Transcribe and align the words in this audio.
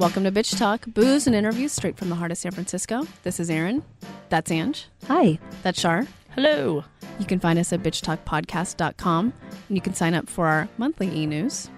Welcome 0.00 0.24
to 0.24 0.32
Bitch 0.32 0.56
Talk, 0.56 0.86
booze 0.86 1.26
and 1.26 1.36
interviews 1.36 1.72
straight 1.72 1.98
from 1.98 2.08
the 2.08 2.14
heart 2.14 2.30
of 2.30 2.38
San 2.38 2.52
Francisco. 2.52 3.06
This 3.22 3.38
is 3.38 3.50
Aaron. 3.50 3.82
That's 4.30 4.50
Ange. 4.50 4.88
Hi. 5.08 5.38
That's 5.62 5.78
Shar. 5.78 6.06
Hello. 6.30 6.84
You 7.18 7.26
can 7.26 7.38
find 7.38 7.58
us 7.58 7.70
at 7.70 7.82
bitchtalkpodcast.com 7.82 9.34
and 9.68 9.76
you 9.76 9.82
can 9.82 9.92
sign 9.92 10.14
up 10.14 10.30
for 10.30 10.46
our 10.46 10.70
monthly 10.78 11.14
e-news. 11.14 11.68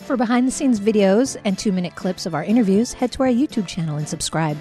For 0.00 0.18
behind 0.18 0.46
the 0.46 0.50
scenes 0.50 0.78
videos 0.78 1.40
and 1.46 1.58
two 1.58 1.72
minute 1.72 1.94
clips 1.94 2.26
of 2.26 2.34
our 2.34 2.44
interviews, 2.44 2.92
head 2.92 3.12
to 3.12 3.22
our 3.22 3.30
YouTube 3.30 3.66
channel 3.66 3.96
and 3.96 4.06
subscribe. 4.06 4.58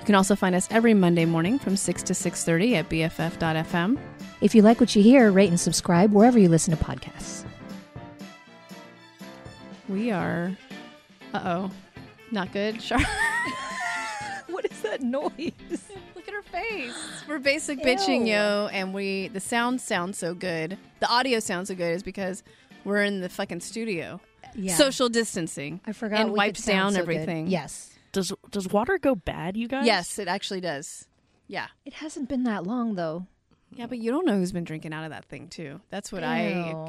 You 0.00 0.04
can 0.04 0.16
also 0.16 0.34
find 0.34 0.56
us 0.56 0.66
every 0.72 0.94
Monday 0.94 1.24
morning 1.24 1.56
from 1.56 1.76
6 1.76 2.02
to 2.02 2.14
6.30 2.14 2.72
at 2.74 2.88
bff.fm. 2.88 3.96
If 4.40 4.56
you 4.56 4.62
like 4.62 4.80
what 4.80 4.96
you 4.96 5.04
hear, 5.04 5.30
rate 5.30 5.50
and 5.50 5.60
subscribe 5.60 6.12
wherever 6.12 6.36
you 6.36 6.48
listen 6.48 6.76
to 6.76 6.84
podcasts. 6.84 7.44
We 9.88 10.10
are... 10.10 10.58
Uh-oh. 11.32 11.70
Not 12.30 12.52
good, 12.52 12.80
Shar. 12.82 12.98
What 14.48 14.64
is 14.70 14.80
that 14.80 15.02
noise? 15.02 15.52
Look 16.16 16.26
at 16.26 16.32
her 16.32 16.42
face. 16.42 16.94
We're 17.28 17.38
basic 17.38 17.80
bitching, 17.80 18.26
yo, 18.26 18.68
and 18.72 18.94
we 18.94 19.28
the 19.28 19.40
sound 19.40 19.80
sounds 19.80 20.16
so 20.18 20.32
good. 20.34 20.78
The 21.00 21.08
audio 21.08 21.38
sounds 21.38 21.68
so 21.68 21.74
good 21.74 21.92
is 21.94 22.02
because 22.02 22.42
we're 22.84 23.02
in 23.04 23.20
the 23.20 23.28
fucking 23.28 23.60
studio. 23.60 24.20
Yeah. 24.54 24.74
Social 24.74 25.10
distancing. 25.10 25.80
I 25.86 25.92
forgot 25.92 26.20
and 26.20 26.32
we 26.32 26.38
wipes 26.38 26.60
could 26.60 26.64
sound 26.64 26.76
down 26.78 26.92
so 26.92 27.06
good. 27.06 27.16
everything. 27.16 27.46
Yes. 27.48 27.92
Does 28.12 28.32
does 28.50 28.68
water 28.68 28.98
go 28.98 29.14
bad, 29.14 29.56
you 29.56 29.68
guys? 29.68 29.84
Yes, 29.84 30.18
it 30.18 30.28
actually 30.28 30.62
does. 30.62 31.06
Yeah. 31.46 31.66
It 31.84 31.92
hasn't 31.94 32.28
been 32.30 32.44
that 32.44 32.64
long 32.64 32.94
though. 32.94 33.26
Yeah, 33.72 33.86
but 33.86 33.98
you 33.98 34.10
don't 34.10 34.24
know 34.24 34.36
who's 34.36 34.52
been 34.52 34.64
drinking 34.64 34.92
out 34.92 35.04
of 35.04 35.10
that 35.10 35.26
thing 35.26 35.48
too. 35.48 35.80
That's 35.90 36.10
what 36.10 36.24
I 36.24 36.38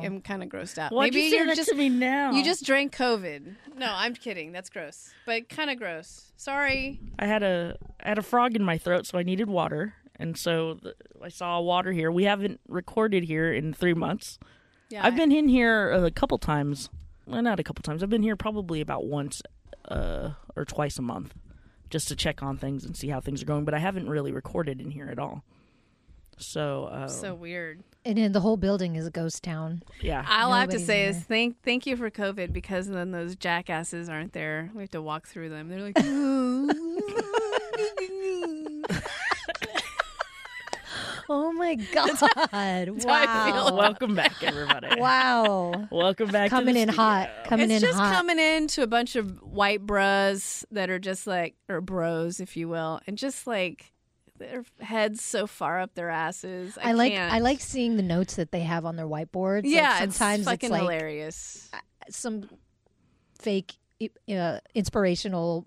am 0.01 0.21
kind 0.21 0.41
of 0.41 0.49
grossed 0.49 0.77
out. 0.77 0.91
Why'd 0.91 1.13
Maybe 1.13 1.27
you 1.27 1.45
that 1.45 1.55
just 1.55 1.69
to 1.69 1.75
me 1.75 1.89
now? 1.89 2.31
you 2.31 2.43
just 2.43 2.65
drank 2.65 2.95
COVID. 2.95 3.55
No, 3.77 3.91
I'm 3.93 4.15
kidding. 4.15 4.51
That's 4.51 4.69
gross, 4.69 5.11
but 5.25 5.49
kind 5.49 5.69
of 5.69 5.77
gross. 5.77 6.31
Sorry. 6.37 6.99
I 7.17 7.25
had 7.25 7.43
a 7.43 7.77
I 8.03 8.09
had 8.09 8.17
a 8.17 8.23
frog 8.23 8.55
in 8.55 8.63
my 8.63 8.77
throat, 8.77 9.05
so 9.05 9.17
I 9.17 9.23
needed 9.23 9.49
water, 9.49 9.93
and 10.15 10.37
so 10.37 10.75
the, 10.75 10.95
I 11.21 11.29
saw 11.29 11.59
water 11.59 11.91
here. 11.91 12.11
We 12.11 12.23
haven't 12.23 12.59
recorded 12.67 13.25
here 13.25 13.53
in 13.53 13.73
three 13.73 13.93
months. 13.93 14.39
Yeah, 14.89 15.05
I've 15.05 15.15
been 15.15 15.31
in 15.31 15.49
here 15.49 15.91
a 15.91 16.09
couple 16.09 16.37
times. 16.37 16.89
Well, 17.27 17.41
not 17.41 17.59
a 17.59 17.63
couple 17.63 17.83
times. 17.83 18.01
I've 18.01 18.09
been 18.09 18.23
here 18.23 18.35
probably 18.35 18.81
about 18.81 19.05
once 19.05 19.41
uh, 19.87 20.31
or 20.55 20.65
twice 20.65 20.97
a 20.97 21.03
month, 21.03 21.35
just 21.89 22.07
to 22.07 22.15
check 22.15 22.41
on 22.41 22.57
things 22.57 22.85
and 22.85 22.97
see 22.97 23.09
how 23.09 23.19
things 23.19 23.43
are 23.43 23.45
going. 23.45 23.65
But 23.65 23.73
I 23.75 23.79
haven't 23.79 24.09
really 24.09 24.31
recorded 24.31 24.81
in 24.81 24.91
here 24.91 25.09
at 25.09 25.19
all. 25.19 25.43
So, 26.39 26.85
uh, 26.85 27.07
so 27.07 27.35
weird. 27.35 27.83
And 28.05 28.17
then 28.17 28.31
the 28.31 28.39
whole 28.39 28.57
building 28.57 28.95
is 28.95 29.05
a 29.05 29.11
ghost 29.11 29.43
town. 29.43 29.83
yeah. 30.01 30.25
All 30.29 30.53
I 30.53 30.61
have 30.61 30.69
to 30.69 30.79
say 30.79 31.03
in 31.03 31.09
is 31.11 31.19
thank 31.23 31.61
thank 31.63 31.85
you 31.85 31.97
for 31.97 32.09
COVID 32.09 32.53
because 32.53 32.87
then 32.87 33.11
those 33.11 33.35
jackasses 33.35 34.09
aren't 34.09 34.33
there. 34.33 34.71
We 34.73 34.81
have 34.81 34.91
to 34.91 35.01
walk 35.01 35.27
through 35.27 35.49
them. 35.49 35.69
They're 35.69 35.81
like, 35.81 35.97
Oh 41.31 41.51
my 41.53 41.75
god. 41.75 42.09
I 42.51 42.87
wow. 42.89 43.75
Welcome 43.75 44.15
back, 44.15 44.41
everybody. 44.41 44.99
Wow. 44.99 45.87
Welcome 45.91 46.29
back. 46.29 46.49
Coming 46.49 46.73
to 46.73 46.75
the 46.79 46.81
in 46.81 46.87
studio. 46.89 47.03
hot. 47.03 47.29
Coming 47.45 47.69
it's 47.69 47.83
in 47.83 47.87
just 47.87 47.99
hot. 47.99 48.15
coming 48.15 48.39
into 48.39 48.81
a 48.81 48.87
bunch 48.87 49.15
of 49.15 49.39
white 49.43 49.85
bros 49.85 50.65
that 50.71 50.89
are 50.89 50.97
just 50.97 51.27
like, 51.27 51.55
or 51.67 51.81
bros, 51.81 52.39
if 52.39 52.57
you 52.57 52.67
will, 52.67 52.99
and 53.05 53.15
just 53.15 53.45
like 53.45 53.93
their 54.39 54.63
heads 54.79 55.23
so 55.23 55.45
far 55.45 55.79
up 55.79 55.93
their 55.93 56.09
asses. 56.09 56.77
I, 56.81 56.89
I 56.89 56.91
like 56.93 57.11
can't. 57.13 57.31
I 57.33 57.39
like 57.39 57.61
seeing 57.61 57.95
the 57.97 58.03
notes 58.03 58.35
that 58.37 58.51
they 58.51 58.61
have 58.61 58.85
on 58.85 58.95
their 58.95 59.07
whiteboards. 59.07 59.63
Like, 59.65 59.73
Yeah, 59.73 59.99
sometimes 59.99 60.39
it's 60.41 60.49
fucking 60.49 60.69
like 60.71 60.81
hilarious. 60.81 61.69
some 62.09 62.49
fake 63.39 63.75
uh, 64.29 64.59
inspirational 64.73 65.65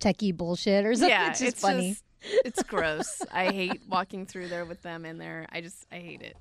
techie 0.00 0.36
bullshit 0.36 0.84
or 0.84 0.94
something. 0.94 1.08
Yeah, 1.10 1.30
it's 1.30 1.38
just 1.40 1.52
it's 1.52 1.60
funny. 1.62 1.90
just- 1.90 2.04
it's 2.44 2.62
gross. 2.64 3.20
I 3.32 3.50
hate 3.52 3.82
walking 3.88 4.24
through 4.24 4.48
there 4.48 4.64
with 4.64 4.80
them 4.82 5.04
in 5.04 5.18
there. 5.18 5.46
I 5.52 5.60
just 5.60 5.84
I 5.92 5.96
hate 5.96 6.22
it. 6.22 6.36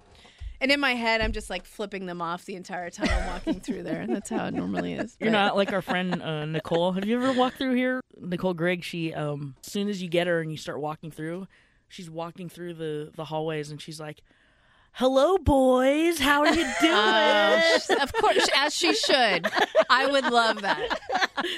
And 0.61 0.72
in 0.72 0.79
my 0.79 0.93
head, 0.95 1.19
I'm 1.19 1.33
just 1.33 1.49
like 1.49 1.66
flipping 1.66 2.05
them 2.05 2.22
off 2.22 2.45
the 2.45 2.55
entire 2.55 2.89
time 2.89 3.09
I'm 3.11 3.27
walking 3.27 3.59
through 3.59 3.83
there. 3.83 3.99
And 3.99 4.16
That's 4.16 4.29
how 4.29 4.45
it 4.45 4.53
normally 4.53 4.93
is. 4.93 5.17
You're 5.19 5.29
not 5.31 5.57
like 5.57 5.73
our 5.73 5.81
friend 5.81 6.22
uh, 6.23 6.45
Nicole. 6.45 6.93
Have 6.93 7.03
you 7.05 7.17
ever 7.22 7.38
walked 7.38 7.57
through 7.57 7.73
here? 7.73 7.99
Nicole 8.17 8.53
Gregg. 8.53 8.81
She 8.85 9.13
um, 9.13 9.55
as 9.66 9.73
soon 9.73 9.89
as 9.89 10.01
you 10.01 10.07
get 10.07 10.25
her 10.27 10.39
and 10.39 10.49
you 10.49 10.55
start 10.55 10.79
walking 10.79 11.11
through, 11.11 11.47
she's 11.93 12.09
walking 12.09 12.49
through 12.49 12.73
the 12.73 13.11
the 13.15 13.25
hallways 13.25 13.69
and 13.71 13.79
she's 13.81 13.99
like, 13.99 14.21
"Hello, 14.93 15.37
boys. 15.37 16.19
How 16.19 16.41
are 16.41 16.53
you 16.53 16.65
uh, 16.81 16.81
doing?" 16.81 16.93
Oh, 16.93 17.79
sh- 17.79 18.01
of 18.01 18.13
course, 18.13 18.49
as 18.55 18.75
she 18.75 18.93
should. 18.93 19.47
I 19.89 20.07
would 20.07 20.25
love 20.25 20.61
that. 20.61 20.99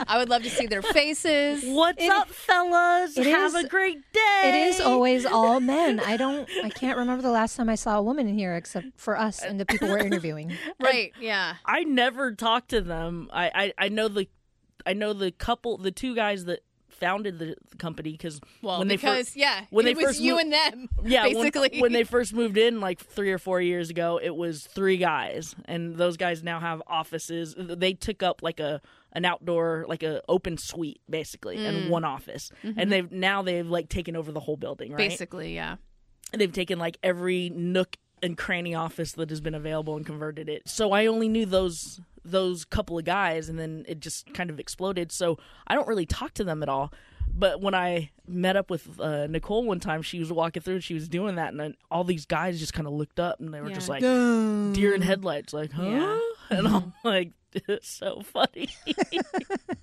I 0.07 0.17
would 0.17 0.29
love 0.29 0.43
to 0.43 0.49
see 0.49 0.67
their 0.67 0.81
faces. 0.81 1.63
What's 1.65 2.03
It- 2.03 2.11
up, 2.11 2.29
fellas? 2.29 3.15
Have 3.17 3.55
is- 3.55 3.63
a 3.63 3.67
great 3.67 3.99
day. 4.13 4.41
It 4.45 4.55
is 4.55 4.81
always 4.81 5.25
all 5.25 5.59
men. 5.59 5.99
I 5.99 6.17
don't. 6.17 6.49
I 6.63 6.69
can't 6.69 6.97
remember 6.97 7.21
the 7.21 7.31
last 7.31 7.55
time 7.55 7.69
I 7.69 7.75
saw 7.75 7.97
a 7.97 8.01
woman 8.03 8.27
in 8.27 8.37
here 8.37 8.55
except 8.55 8.87
for 8.97 9.17
us 9.17 9.41
and 9.41 9.59
the 9.59 9.65
people 9.65 9.87
we're 9.89 9.99
interviewing. 9.99 10.53
Right? 10.79 11.13
Yeah. 11.19 11.55
I 11.65 11.83
never 11.83 12.33
talked 12.33 12.69
to 12.69 12.81
them. 12.81 13.29
I, 13.33 13.51
I 13.77 13.85
I 13.85 13.89
know 13.89 14.07
the 14.07 14.27
I 14.85 14.93
know 14.93 15.13
the 15.13 15.31
couple, 15.31 15.77
the 15.77 15.91
two 15.91 16.13
guys 16.15 16.45
that 16.45 16.59
founded 16.99 17.39
the 17.39 17.55
company 17.77 18.11
because 18.11 18.39
Well, 18.61 18.79
when 18.79 18.87
they 18.87 18.95
because 18.95 19.27
first 19.27 19.35
yeah, 19.35 19.65
when 19.69 19.85
it 19.85 19.89
they 19.89 19.93
was 19.95 20.05
first 20.05 20.19
you 20.21 20.33
mo- 20.33 20.39
and 20.39 20.53
them. 20.53 20.89
Yeah, 21.03 21.23
when- 21.25 21.33
basically. 21.51 21.79
when, 21.81 21.91
they 21.93 22.03
first 22.03 22.33
moved 22.33 22.57
in, 22.57 22.79
like 22.79 22.99
three 22.99 23.31
or 23.31 23.37
four 23.37 23.61
years 23.61 23.89
ago, 23.89 24.19
it 24.21 24.35
was 24.35 24.65
three 24.65 24.97
guys, 24.97 25.55
and 25.65 25.95
those 25.95 26.17
guys 26.17 26.43
now 26.43 26.59
have 26.59 26.81
offices. 26.87 27.55
They 27.57 27.93
took 27.93 28.23
up 28.23 28.41
like 28.41 28.59
a 28.59 28.81
an 29.13 29.23
outdoor, 29.23 29.85
like 29.87 30.03
a 30.03 30.21
open 30.27 30.57
suite, 30.57 30.99
basically, 31.09 31.55
Mm. 31.57 31.67
and 31.69 31.89
one 31.89 32.03
office, 32.03 32.51
and 32.63 32.91
they've 32.91 33.09
now 33.11 33.41
they've 33.41 33.67
like 33.67 33.87
taken 33.87 34.15
over 34.15 34.31
the 34.31 34.41
whole 34.41 34.57
building, 34.57 34.91
right? 34.91 34.97
basically, 34.97 35.55
yeah. 35.55 35.75
And 36.33 36.41
they've 36.41 36.51
taken 36.51 36.79
like 36.79 36.97
every 37.03 37.49
nook 37.49 37.95
and 38.23 38.37
cranny 38.37 38.73
office 38.75 39.11
that 39.13 39.29
has 39.29 39.41
been 39.41 39.55
available 39.55 39.95
and 39.97 40.05
converted 40.05 40.49
it. 40.49 40.63
So 40.67 40.91
I 40.91 41.05
only 41.05 41.27
knew 41.27 41.45
those 41.45 41.99
those 42.23 42.65
couple 42.65 42.97
of 42.97 43.05
guys, 43.05 43.49
and 43.49 43.59
then 43.59 43.85
it 43.87 43.99
just 43.99 44.33
kind 44.33 44.49
of 44.49 44.59
exploded. 44.59 45.11
So 45.11 45.37
I 45.67 45.75
don't 45.75 45.87
really 45.87 46.05
talk 46.07 46.33
to 46.35 46.43
them 46.43 46.63
at 46.63 46.69
all. 46.69 46.91
But 47.37 47.59
when 47.61 47.75
I 47.75 48.11
met 48.27 48.55
up 48.55 48.69
with 48.69 48.99
uh, 48.99 49.27
Nicole 49.27 49.65
one 49.65 49.79
time, 49.81 50.01
she 50.01 50.19
was 50.19 50.31
walking 50.31 50.61
through 50.61 50.75
and 50.75 50.83
she 50.83 50.93
was 50.93 51.09
doing 51.09 51.35
that, 51.35 51.49
and 51.49 51.59
then 51.59 51.75
all 51.91 52.03
these 52.05 52.25
guys 52.25 52.59
just 52.59 52.73
kind 52.73 52.87
of 52.87 52.93
looked 52.93 53.19
up 53.19 53.39
and 53.41 53.53
they 53.53 53.59
were 53.61 53.69
just 53.71 53.89
Yeah. 53.89 53.93
like 54.07 54.73
deer 54.73 54.93
in 54.95 55.01
headlights, 55.01 55.53
like, 55.53 55.71
huh? 55.71 55.83
Yeah. 55.83 56.19
And 56.51 56.67
I'm 56.67 56.93
like, 57.03 57.31
it's 57.53 57.89
so 57.99 58.21
funny. 58.21 58.69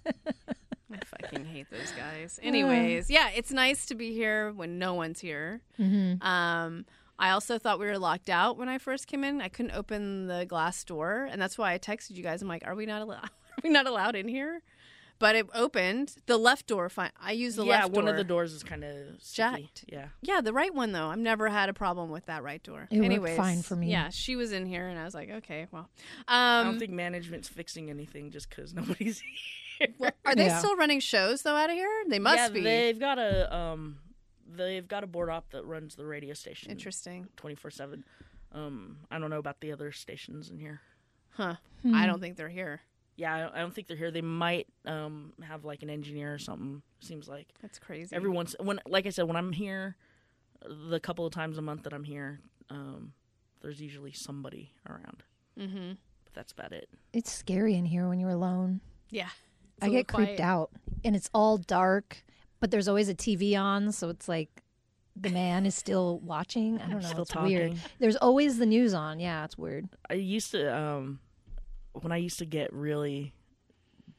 I 0.05 0.99
fucking 1.05 1.45
hate 1.47 1.67
those 1.71 1.91
guys. 1.97 2.39
Anyways, 2.43 3.11
yeah, 3.11 3.31
it's 3.35 3.51
nice 3.51 3.87
to 3.87 3.95
be 3.95 4.13
here 4.13 4.53
when 4.53 4.79
no 4.79 4.95
one's 4.95 5.21
here. 5.21 5.61
Mm-hmm. 5.81 6.23
Um, 6.27 6.85
I 7.23 7.31
also 7.31 7.57
thought 7.59 7.79
we 7.79 7.87
were 7.87 7.99
locked 7.99 8.29
out 8.29 8.59
when 8.59 8.69
I 8.69 8.79
first 8.79 9.07
came 9.07 9.23
in. 9.23 9.41
I 9.41 9.49
couldn't 9.49 9.71
open 9.73 10.27
the 10.27 10.45
glass 10.45 10.83
door, 10.85 11.29
and 11.31 11.41
that's 11.41 11.57
why 11.57 11.73
I 11.73 11.79
texted 11.79 12.17
you 12.17 12.23
guys. 12.23 12.43
I'm 12.43 12.49
like, 12.49 12.67
"Are 12.67 12.75
we 12.75 12.85
not 12.85 13.01
allowed? 13.01 13.25
Are 13.25 13.63
we 13.63 13.71
not 13.71 13.87
allowed 13.87 14.17
in 14.17 14.27
here?" 14.29 14.61
But 15.19 15.37
it 15.37 15.47
opened. 15.55 16.17
The 16.27 16.37
left 16.37 16.67
door. 16.67 16.89
Fine. 16.89 17.13
I 17.23 17.31
use 17.31 17.55
the 17.55 17.65
yeah, 17.65 17.83
left 17.83 17.93
one 17.93 18.07
door. 18.07 18.15
of 18.15 18.17
the 18.19 18.25
doors 18.25 18.53
is 18.53 18.65
kind 18.65 18.83
of 18.83 18.97
Jacked. 19.33 19.85
Yeah. 19.87 20.07
Yeah, 20.21 20.41
the 20.41 20.53
right 20.53 20.75
one 20.75 20.91
though. 20.91 21.11
I've 21.11 21.19
never 21.19 21.49
had 21.49 21.69
a 21.69 21.73
problem 21.73 22.11
with 22.11 22.27
that 22.27 22.43
right 22.43 22.61
door. 22.61 22.89
It 22.91 23.01
Anyways, 23.01 23.37
fine 23.37 23.63
for 23.63 23.77
me. 23.77 23.89
Yeah, 23.89 24.09
she 24.11 24.35
was 24.35 24.51
in 24.51 24.67
here, 24.67 24.89
and 24.89 24.99
I 24.99 25.05
was 25.05 25.15
like, 25.15 25.31
"Okay, 25.31 25.69
well." 25.71 25.89
I 26.27 26.61
Um, 26.63 26.67
don't 26.73 26.79
think 26.81 26.91
management's 26.91 27.49
fixing 27.49 27.89
anything 27.89 28.33
just 28.33 28.51
because 28.51 28.75
nobody's 28.75 29.21
here. 29.79 30.13
are 30.25 30.35
they 30.35 30.47
Yeah. 30.47 30.59
still 30.59 30.75
running 30.77 30.99
shows 30.99 31.43
though 31.43 31.55
out 31.55 31.71
of 31.71 31.77
here? 31.77 31.89
They 32.09 32.19
must 32.19 32.39
yeah, 32.39 32.49
be. 32.49 32.61
They've 32.63 32.99
got 32.99 33.19
a 33.19 33.55
um, 33.55 33.99
they've 34.57 34.87
got 34.87 35.05
a 35.05 35.07
board 35.07 35.31
op 35.31 35.51
that 35.51 35.65
runs 35.65 35.95
the 35.95 36.05
radio 36.07 36.35
station 36.35 36.71
Interesting, 36.71 37.29
twenty 37.37 37.55
four 37.55 37.71
seven. 37.71 38.05
Um, 38.53 38.99
I 39.11 39.19
don't 39.19 39.31
know 39.31 39.39
about 39.39 39.61
the 39.61 39.73
other 39.73 39.93
stations 39.93 40.51
in 40.51 40.59
here. 40.59 40.81
huh? 41.31 41.55
Hmm. 41.83 41.95
I 41.95 42.07
don't 42.07 42.21
think 42.21 42.37
they're 42.37 42.49
here. 42.49 42.81
Yeah, 43.17 43.51
I 43.53 43.61
don't, 43.61 43.75
think 43.75 43.89
they're 43.89 43.97
here. 43.97 44.11
They 44.11 44.23
might 44.23 44.67
um 44.87 45.33
have 45.43 45.65
like 45.65 45.83
an 45.83 45.91
engineer 45.91 46.33
or 46.35 46.39
something. 46.39 46.83
Seems 47.01 47.29
like 47.29 47.49
That's 47.61 47.79
crazy. 47.79 48.15
every 48.15 48.31
once 48.31 48.55
when 48.61 48.81
like 48.87 49.07
I 49.07 49.11
said 49.11 49.25
when 49.25 49.37
I'm 49.37 49.53
here, 49.53 49.97
the 50.67 50.99
couple 51.01 51.27
of 51.27 51.33
times 51.33 51.59
a 51.59 51.63
month 51.63 51.83
that 51.85 51.93
I'm 51.93 52.05
here, 52.05 52.41
um, 52.71 53.13
there's 53.61 53.81
usually 53.81 54.13
somebody 54.13 54.73
around. 54.89 55.23
Mm-hmm. 55.59 55.93
But 56.25 56.35
that's 56.35 56.53
about 56.53 56.73
it. 56.73 56.89
It's 57.13 57.31
scary 57.31 57.75
in 57.75 57.85
here 57.85 58.09
when 58.09 58.19
you're 58.19 58.31
alone. 58.31 58.81
Yeah. 59.11 59.29
It's 59.77 59.85
I 59.85 59.87
a 59.87 59.89
little 59.89 60.03
get 60.03 60.09
creeped 60.09 60.37
quiet. 60.37 60.41
out, 60.41 60.71
and 61.05 61.15
it's 61.17 61.29
all 61.35 61.59
dark. 61.59 62.23
But 62.63 62.71
there's 62.71 62.87
always 62.87 63.09
a 63.09 63.15
TV 63.15 63.59
on, 63.61 63.91
so 63.91 64.09
it's 64.09 64.29
like 64.29 64.63
the 65.17 65.31
man 65.31 65.67
is 65.67 65.75
still 65.75 66.21
watching. 66.21 66.81
I 66.81 66.89
don't 66.89 67.03
know. 67.03 67.09
Still 67.09 67.23
it's 67.23 67.35
weird. 67.35 67.75
There's 67.99 68.15
always 68.15 68.59
the 68.59 68.67
news 68.67 68.95
on. 68.95 69.19
Yeah, 69.19 69.45
it's 69.45 69.59
weird. 69.59 69.89
I 70.09 70.15
used 70.15 70.53
to 70.53 70.73
um 70.73 71.19
when 71.93 72.13
I 72.13 72.19
used 72.19 72.39
to 72.39 72.47
get 72.47 72.73
really 72.73 73.35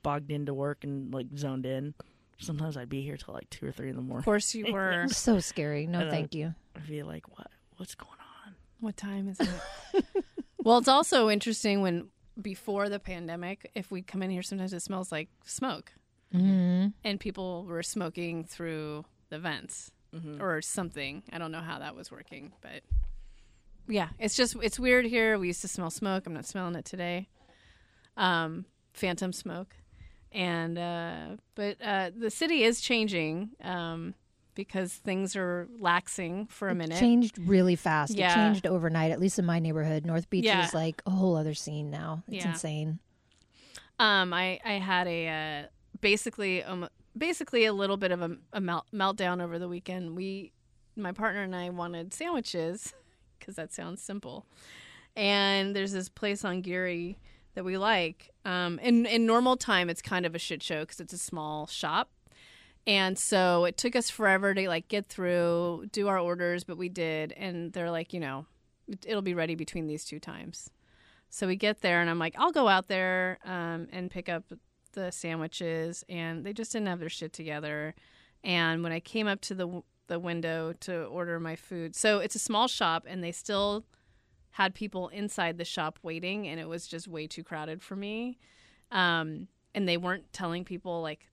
bogged 0.02 0.30
into 0.30 0.54
work 0.54 0.84
and 0.84 1.14
like 1.14 1.28
zoned 1.38 1.66
in. 1.66 1.94
Sometimes 2.38 2.76
I'd 2.76 2.90
be 2.90 3.02
here 3.02 3.16
till 3.16 3.34
like 3.34 3.50
two 3.50 3.66
or 3.66 3.72
three 3.72 3.88
in 3.88 3.96
the 3.96 4.02
morning. 4.02 4.20
Of 4.20 4.26
course 4.26 4.54
you 4.54 4.74
were. 4.74 5.08
So 5.08 5.40
scary. 5.40 5.88
No, 5.88 6.02
I 6.02 6.04
know. 6.04 6.12
thank 6.12 6.36
you. 6.36 6.54
I'd 6.76 6.86
be 6.86 7.02
like, 7.02 7.30
"What? 7.38 7.48
What's 7.78 7.96
going 7.96 8.12
on?" 8.46 8.56
What 8.82 8.98
time 8.98 9.30
is 9.30 9.40
it? 9.40 10.06
well, 10.62 10.80
it's 10.80 10.90
also 10.90 11.30
interesting 11.30 11.82
when 11.82 12.10
before 12.42 12.90
the 12.90 13.00
pandemic, 13.00 13.72
if 13.74 13.90
we 13.90 14.02
come 14.02 14.22
in 14.22 14.30
here, 14.32 14.44
sometimes 14.44 14.74
it 14.74 14.82
smells 14.82 15.14
like 15.14 15.30
smoke. 15.46 15.94
Mm-hmm. 16.34 16.88
and 17.04 17.20
people 17.20 17.66
were 17.66 17.84
smoking 17.84 18.44
through 18.44 19.06
the 19.30 19.40
vents 19.40 19.92
Mhm. 20.16 20.40
or 20.42 20.62
something. 20.62 21.24
I 21.32 21.38
don't 21.38 21.52
know 21.52 21.62
how 21.62 21.80
that 21.80 21.96
was 21.96 22.12
working, 22.12 22.54
but 22.62 22.82
yeah, 23.88 24.10
it's 24.20 24.36
just 24.36 24.56
it's 24.62 24.80
weird 24.80 25.06
here. 25.06 25.38
We 25.38 25.48
used 25.48 25.62
to 25.62 25.68
smell 25.68 25.90
smoke. 25.90 26.26
I'm 26.26 26.34
not 26.34 26.46
smelling 26.46 26.76
it 26.76 26.86
today. 26.86 27.28
Um, 28.16 28.66
phantom 28.94 29.34
smoke, 29.34 29.76
and 30.32 30.78
uh, 30.78 31.26
but 31.56 31.78
uh, 31.82 32.12
the 32.16 32.30
city 32.30 32.64
is 32.64 32.80
changing 32.80 33.50
um, 33.64 34.14
because 34.56 34.94
things 34.94 35.36
are 35.36 35.68
laxing 35.82 36.50
for 36.50 36.70
a 36.70 36.76
minute. 36.76 37.00
Changed 37.00 37.38
really 37.40 37.76
fast. 37.76 38.14
Yeah. 38.16 38.32
It 38.32 38.36
changed 38.36 38.68
overnight, 38.68 39.12
at 39.12 39.20
least 39.20 39.40
in 39.40 39.46
my 39.46 39.60
neighborhood. 39.60 40.06
North 40.06 40.30
Beach 40.30 40.46
Yeah. 40.46 40.64
is 40.66 40.74
like 40.74 41.02
a 41.06 41.10
whole 41.12 41.36
other 41.36 41.54
scene 41.56 41.90
now. 41.90 42.24
It's 42.28 42.46
Yeah. 42.46 42.52
insane. 42.52 43.00
Um, 44.00 44.32
I 44.34 44.60
I 44.64 44.74
had 44.74 45.08
a 45.08 45.28
uh, 45.28 45.68
basically 46.04 46.62
um 46.64 46.88
basically 47.18 47.66
a 47.66 47.74
little 47.74 47.98
bit 47.98 48.12
of 48.12 48.22
a, 48.22 48.38
a 48.54 48.62
melt, 48.62 48.86
meltdown 48.94 49.42
over 49.42 49.58
the 49.58 49.68
weekend. 49.68 50.16
We, 50.16 50.52
my 50.96 51.12
partner 51.12 51.44
and 51.44 51.56
I, 51.56 51.70
wanted 51.70 52.14
sandwiches 52.14 52.94
because 53.40 53.56
that 53.56 53.72
sounds 53.74 54.02
simple, 54.02 54.46
and 55.16 55.76
there's 55.76 55.92
this 55.94 56.10
place 56.10 56.44
on 56.46 56.62
Geary 56.62 57.18
that 57.56 57.64
we 57.64 57.78
like. 57.78 58.30
Um, 58.46 58.80
in 58.80 59.06
in 59.06 59.26
normal 59.26 59.58
time, 59.58 59.90
it's 59.90 60.02
kind 60.02 60.26
of 60.26 60.36
a 60.36 60.40
shit 60.40 60.62
show 60.62 60.82
because 60.82 61.00
it's 61.00 61.14
a 61.14 61.18
small 61.18 61.66
shop. 61.68 62.10
And 62.86 63.18
so 63.18 63.64
it 63.64 63.78
took 63.78 63.96
us 63.96 64.10
forever 64.10 64.54
to 64.54 64.68
like 64.68 64.90
get 64.90 65.08
through, 65.08 65.86
do 65.94 66.10
our 66.10 66.20
orders, 66.20 66.66
but 66.66 66.78
we 66.78 66.90
did. 66.90 67.32
And 67.32 67.72
they're 67.72 67.90
like, 67.92 68.12
you 68.12 68.20
know, 68.20 68.46
it- 68.90 69.06
it'll 69.08 69.22
be 69.22 69.34
ready 69.34 69.56
between 69.56 69.88
these 69.88 70.04
two 70.04 70.20
times. 70.20 70.70
So 71.30 71.48
we 71.48 71.56
get 71.56 71.80
there, 71.82 72.02
and 72.02 72.10
I'm 72.10 72.20
like, 72.20 72.36
I'll 72.38 72.52
go 72.52 72.68
out 72.68 72.90
there 72.90 73.40
um, 73.46 73.88
and 73.94 74.12
pick 74.12 74.28
up 74.28 74.44
the 74.94 75.12
sandwiches, 75.12 76.04
and 76.10 76.46
they 76.46 76.54
just 76.54 76.72
didn't 76.72 76.88
have 76.88 77.00
their 77.00 77.10
shit 77.10 77.34
together. 77.34 77.94
And 78.44 78.84
when 78.84 78.92
I 78.92 79.00
came 79.00 79.28
up 79.28 79.42
to 79.42 79.56
the 79.56 79.84
the 80.08 80.20
window 80.20 80.74
to 80.82 81.06
order 81.06 81.40
my 81.40 81.56
food, 81.56 81.96
so 81.96 82.20
it's 82.20 82.36
a 82.36 82.40
small 82.40 82.68
shop, 82.68 83.06
and 83.08 83.24
they 83.24 83.32
still 83.32 83.86
had 84.52 84.74
people 84.76 85.08
inside 85.10 85.58
the 85.58 85.66
shop 85.66 85.98
waiting, 86.04 86.48
and 86.48 86.60
it 86.60 86.68
was 86.68 86.88
just 86.88 87.08
way 87.08 87.26
too 87.28 87.44
crowded 87.44 87.82
for 87.82 87.96
me. 87.96 88.38
Um, 88.92 89.48
and 89.74 89.88
they 89.88 89.98
weren't 89.98 90.32
telling 90.32 90.64
people 90.64 91.02
like, 91.02 91.28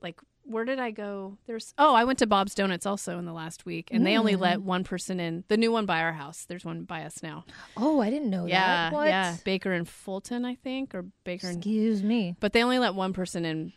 like 0.00 0.20
where 0.44 0.64
did 0.64 0.78
I 0.78 0.90
go? 0.90 1.38
There's 1.46 1.72
oh, 1.78 1.94
I 1.94 2.04
went 2.04 2.18
to 2.20 2.26
Bob's 2.26 2.54
Donuts 2.54 2.84
also 2.86 3.18
in 3.18 3.24
the 3.24 3.32
last 3.32 3.64
week, 3.66 3.88
and 3.92 4.04
they 4.06 4.16
only 4.18 4.34
Mm. 4.34 4.40
let 4.40 4.62
one 4.62 4.84
person 4.84 5.20
in. 5.20 5.44
The 5.48 5.56
new 5.56 5.70
one 5.72 5.86
by 5.86 6.00
our 6.00 6.12
house. 6.12 6.44
There's 6.44 6.64
one 6.64 6.84
by 6.84 7.02
us 7.04 7.22
now. 7.22 7.44
Oh, 7.76 8.00
I 8.00 8.10
didn't 8.10 8.30
know 8.30 8.46
Yeah, 8.46 8.90
that. 8.90 8.92
What? 8.92 9.08
yeah. 9.08 9.36
Baker 9.44 9.72
and 9.72 9.88
Fulton, 9.88 10.44
I 10.44 10.54
think, 10.56 10.94
or 10.94 11.04
Baker 11.24 11.46
and 11.48 11.56
Excuse 11.58 12.02
me. 12.02 12.36
but 12.40 12.52
they 12.52 12.62
only 12.62 12.78
let 12.78 12.94
one 12.94 13.12
person 13.12 13.44
in, 13.44 13.72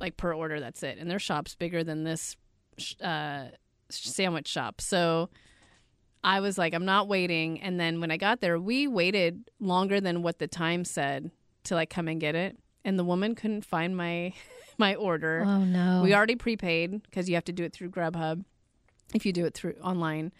like 0.00 0.16
per 0.16 0.32
order. 0.32 0.60
That's 0.60 0.82
it, 0.82 0.98
and 0.98 1.10
their 1.10 1.18
shop's 1.18 1.54
bigger 1.54 1.82
than 1.84 2.04
this 2.04 2.36
uh, 3.02 3.46
sandwich 3.90 4.48
shop. 4.48 4.80
So 4.80 5.30
I 6.22 6.40
was 6.40 6.58
like, 6.58 6.74
I'm 6.74 6.84
not 6.84 7.08
waiting. 7.08 7.60
And 7.62 7.78
then 7.78 8.00
when 8.00 8.10
I 8.10 8.16
got 8.16 8.40
there, 8.40 8.58
we 8.58 8.86
waited 8.88 9.50
longer 9.60 10.00
than 10.00 10.22
what 10.22 10.38
the 10.38 10.48
time 10.48 10.84
said 10.84 11.30
to 11.64 11.74
like 11.74 11.90
come 11.90 12.08
and 12.08 12.20
get 12.20 12.34
it, 12.34 12.58
and 12.86 12.98
the 12.98 13.04
woman 13.04 13.34
couldn't 13.34 13.66
find 13.66 13.94
my 13.94 14.32
my 14.78 14.94
order. 14.94 15.42
Oh 15.44 15.64
no. 15.64 16.00
We 16.02 16.14
already 16.14 16.36
prepaid 16.36 17.02
because 17.02 17.28
you 17.28 17.34
have 17.34 17.44
to 17.44 17.52
do 17.52 17.64
it 17.64 17.74
through 17.74 17.90
Grubhub 17.90 18.44
if 19.12 19.26
you 19.26 19.32
do 19.32 19.44
it 19.44 19.52
through 19.52 19.74
online. 19.82 20.32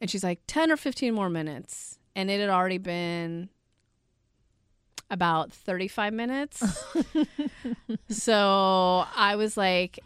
And 0.00 0.10
she's 0.10 0.22
like, 0.22 0.40
10 0.46 0.70
or 0.70 0.76
15 0.76 1.14
more 1.14 1.30
minutes. 1.30 1.98
And 2.14 2.30
it 2.30 2.40
had 2.40 2.50
already 2.50 2.78
been 2.78 3.48
about 5.10 5.52
35 5.52 6.12
minutes. 6.12 6.62
so 8.08 9.06
I 9.16 9.36
was 9.36 9.56
like, 9.56 9.98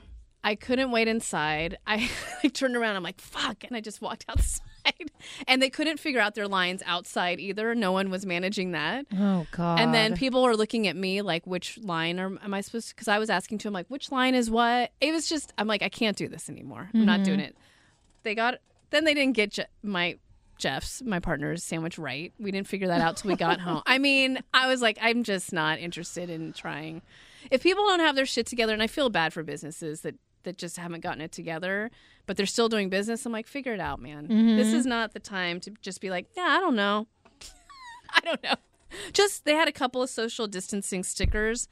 I 0.45 0.55
couldn't 0.55 0.91
wait 0.91 1.09
inside. 1.09 1.79
I 1.87 2.09
like, 2.45 2.55
turned 2.55 2.77
around. 2.77 2.97
I'm 2.97 3.03
like, 3.03 3.21
fuck. 3.21 3.65
And 3.65 3.77
I 3.77 3.81
just 3.81 4.01
walked 4.01 4.25
outside. 4.29 4.65
And 5.47 5.61
they 5.61 5.71
couldn't 5.71 5.99
figure 5.99 6.21
out 6.21 6.35
their 6.35 6.49
lines 6.49 6.83
outside 6.87 7.41
either. 7.41 7.75
No 7.75 7.93
one 7.93 8.11
was 8.11 8.25
managing 8.25 8.73
that. 8.73 9.07
Oh 9.17 9.47
god. 9.51 9.81
And 9.81 9.95
then 9.95 10.17
people 10.17 10.43
were 10.43 10.57
looking 10.57 10.87
at 10.87 10.97
me 10.97 11.23
like, 11.23 11.47
which 11.47 11.79
line 11.79 12.21
are, 12.21 12.39
am 12.43 12.55
I 12.55 12.61
supposed 12.61 12.89
to? 12.89 12.95
Because 12.95 13.09
I 13.09 13.19
was 13.19 13.31
asking 13.31 13.59
to 13.59 13.69
him, 13.69 13.75
like, 13.75 13.87
which 13.89 14.13
line 14.13 14.35
is 14.35 14.51
what? 14.51 14.93
It 15.01 15.13
was 15.13 15.29
just, 15.29 15.53
I'm 15.59 15.67
like, 15.67 15.83
I 15.83 15.89
can't 15.89 16.17
do 16.17 16.29
this 16.29 16.49
anymore. 16.49 16.91
I'm 16.95 17.05
not 17.05 17.25
doing 17.25 17.39
mm-hmm. 17.39 17.49
it. 17.49 17.57
They 18.23 18.35
got, 18.35 18.57
then 18.91 19.05
they 19.05 19.15
didn't 19.15 19.35
get 19.35 19.53
Je- 19.53 19.67
my, 19.83 20.19
Jeff's, 20.59 21.03
my 21.03 21.21
partner's 21.21 21.63
sandwich 21.65 21.99
right. 21.99 22.33
We 22.39 22.51
didn't 22.51 22.69
figure 22.69 22.89
that 22.89 23.01
out 23.01 23.17
till 23.17 23.31
we 23.31 23.37
got 23.37 23.61
home. 23.61 23.83
I 23.87 23.99
mean, 23.99 24.41
I 24.53 24.69
was 24.69 24.83
like, 24.83 24.99
I'm 25.01 25.23
just 25.23 25.53
not 25.53 25.79
interested 25.79 26.31
in 26.31 26.53
trying. 26.53 27.03
If 27.51 27.63
people 27.63 27.87
don't 27.87 28.01
have 28.01 28.17
their 28.17 28.27
shit 28.27 28.47
together, 28.47 28.73
and 28.73 28.83
I 28.83 28.89
feel 28.89 29.09
bad 29.09 29.33
for 29.33 29.43
businesses 29.43 30.03
that, 30.03 30.17
that 30.43 30.59
just 30.59 30.77
haven't 30.77 31.01
gotten 31.01 31.21
it 31.21 31.33
together, 31.33 31.91
but 32.29 32.37
they're 32.37 32.47
still 32.47 32.69
doing 32.69 32.91
business, 32.91 33.27
I'm 33.27 33.33
like, 33.33 33.49
figure 33.49 33.73
it 33.73 33.81
out, 33.81 34.01
man. 34.01 34.29
This 34.29 34.69
mm-hmm. 34.69 34.77
is 34.77 34.87
not 34.87 35.15
the 35.15 35.19
time 35.19 35.61
to 35.61 35.71
just 35.81 36.01
be 36.01 36.11
like, 36.11 36.27
yeah, 36.37 36.47
I 36.47 36.61
don't 36.61 36.77
know. 36.77 37.09
I 38.11 38.21
don't 38.21 38.43
know. 38.43 38.55
Just 39.13 39.47
they 39.47 39.55
had 39.55 39.67
a 39.67 39.73
couple 39.73 40.03
of 40.03 40.11
social 40.11 40.47
distancing 40.47 41.03
stickers 41.03 41.69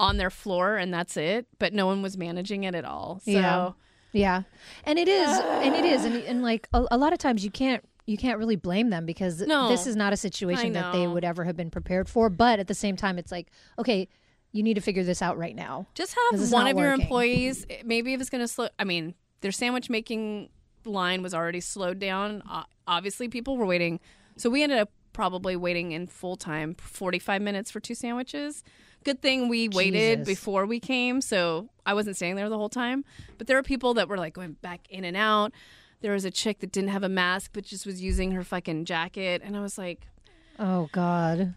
on 0.00 0.16
their 0.16 0.30
floor 0.30 0.76
and 0.76 0.92
that's 0.92 1.16
it, 1.16 1.46
but 1.58 1.74
no 1.74 1.86
one 1.86 2.02
was 2.02 2.16
managing 2.16 2.64
it 2.64 2.74
at 2.74 2.84
all. 2.84 3.20
So 3.24 3.30
Yeah. 3.30 3.72
Yeah, 4.10 4.44
and 4.84 4.98
it 4.98 5.06
is, 5.06 5.28
and 5.28 5.74
it 5.74 5.84
is, 5.84 6.06
and, 6.06 6.16
and 6.26 6.42
like 6.42 6.66
a, 6.72 6.82
a 6.90 6.96
lot 6.96 7.12
of 7.12 7.18
times 7.18 7.44
you 7.44 7.50
can't 7.50 7.84
you 8.06 8.16
can't 8.16 8.38
really 8.38 8.56
blame 8.56 8.88
them 8.88 9.04
because 9.04 9.42
No. 9.42 9.68
this 9.68 9.86
is 9.86 9.94
not 9.94 10.14
a 10.14 10.16
situation 10.16 10.72
that 10.72 10.94
they 10.94 11.06
would 11.06 11.24
ever 11.24 11.44
have 11.44 11.56
been 11.56 11.70
prepared 11.70 12.08
for. 12.08 12.30
But 12.30 12.58
at 12.58 12.68
the 12.68 12.74
same 12.74 12.96
time, 12.96 13.18
it's 13.18 13.30
like 13.30 13.48
okay, 13.78 14.08
you 14.52 14.62
need 14.62 14.74
to 14.74 14.80
figure 14.80 15.04
this 15.04 15.20
out 15.20 15.36
right 15.36 15.54
now. 15.54 15.86
Just 15.94 16.16
have 16.32 16.50
one 16.50 16.66
of 16.66 16.78
your 16.78 16.88
working. 16.88 17.02
employees 17.02 17.66
eh, 17.68 17.82
maybe 17.84 18.14
if 18.14 18.20
it's 18.22 18.30
going 18.30 18.42
to 18.42 18.48
slow 18.48 18.68
I 18.78 18.84
mean, 18.84 19.14
their 19.40 19.52
sandwich 19.52 19.88
making 19.90 20.50
line 20.84 21.22
was 21.22 21.34
already 21.34 21.60
slowed 21.60 21.98
down. 21.98 22.42
Uh, 22.48 22.64
obviously 22.86 23.28
people 23.28 23.56
were 23.56 23.66
waiting. 23.66 24.00
So 24.36 24.48
we 24.50 24.62
ended 24.62 24.78
up 24.78 24.90
probably 25.12 25.56
waiting 25.56 25.92
in 25.92 26.06
full 26.06 26.36
time 26.36 26.74
45 26.74 27.42
minutes 27.42 27.70
for 27.70 27.80
two 27.80 27.94
sandwiches. 27.94 28.62
Good 29.04 29.22
thing 29.22 29.48
we 29.48 29.68
waited 29.68 30.20
Jesus. 30.20 30.26
before 30.26 30.66
we 30.66 30.80
came, 30.80 31.20
so 31.20 31.68
I 31.86 31.94
wasn't 31.94 32.16
staying 32.16 32.34
there 32.36 32.48
the 32.48 32.58
whole 32.58 32.68
time. 32.68 33.04
But 33.38 33.46
there 33.46 33.56
were 33.56 33.62
people 33.62 33.94
that 33.94 34.08
were 34.08 34.16
like 34.18 34.34
going 34.34 34.52
back 34.54 34.86
in 34.90 35.04
and 35.04 35.16
out. 35.16 35.52
There 36.00 36.12
was 36.12 36.24
a 36.24 36.30
chick 36.30 36.60
that 36.60 36.72
didn't 36.72 36.90
have 36.90 37.02
a 37.02 37.08
mask 37.08 37.50
but 37.54 37.64
just 37.64 37.86
was 37.86 38.00
using 38.02 38.32
her 38.32 38.42
fucking 38.44 38.84
jacket 38.86 39.42
and 39.44 39.56
I 39.56 39.60
was 39.60 39.78
like, 39.78 40.06
Oh 40.58 40.88
God. 40.92 41.54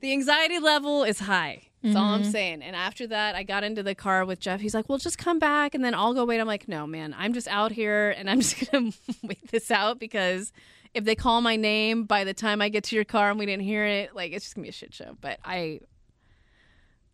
the 0.00 0.12
anxiety 0.12 0.58
level 0.58 1.04
is 1.04 1.20
high. 1.20 1.68
That's 1.82 1.96
all 1.96 2.04
I'm 2.04 2.22
mm-hmm. 2.22 2.30
saying. 2.30 2.62
And 2.62 2.76
after 2.76 3.08
that, 3.08 3.34
I 3.34 3.42
got 3.42 3.64
into 3.64 3.82
the 3.82 3.94
car 3.94 4.24
with 4.24 4.38
Jeff. 4.38 4.60
He's 4.60 4.74
like, 4.74 4.88
"Well, 4.88 4.98
just 4.98 5.18
come 5.18 5.38
back, 5.38 5.74
and 5.74 5.84
then 5.84 5.94
I'll 5.94 6.14
go 6.14 6.24
wait." 6.24 6.40
I'm 6.40 6.46
like, 6.46 6.68
"No, 6.68 6.86
man, 6.86 7.14
I'm 7.18 7.32
just 7.32 7.48
out 7.48 7.72
here, 7.72 8.10
and 8.10 8.30
I'm 8.30 8.40
just 8.42 8.70
gonna 8.70 8.92
wait 9.22 9.50
this 9.50 9.70
out 9.70 9.98
because 9.98 10.52
if 10.94 11.04
they 11.04 11.14
call 11.14 11.40
my 11.40 11.56
name 11.56 12.04
by 12.04 12.24
the 12.24 12.34
time 12.34 12.62
I 12.62 12.68
get 12.68 12.84
to 12.84 12.96
your 12.96 13.04
car 13.04 13.30
and 13.30 13.38
we 13.38 13.46
didn't 13.46 13.64
hear 13.64 13.84
it, 13.84 14.14
like 14.14 14.32
it's 14.32 14.44
just 14.44 14.54
gonna 14.54 14.64
be 14.64 14.68
a 14.68 14.72
shit 14.72 14.94
show." 14.94 15.16
But 15.20 15.40
I, 15.44 15.80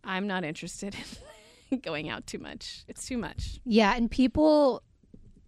I'm 0.05 0.27
not 0.27 0.45
interested 0.45 0.95
in 1.71 1.81
going 1.81 2.11
out 2.11 2.27
too 2.27 2.39
much. 2.39 2.85
It's 2.89 3.07
too 3.07 3.19
much. 3.19 3.61
Yeah, 3.65 3.95
and 3.97 4.11
people 4.11 4.83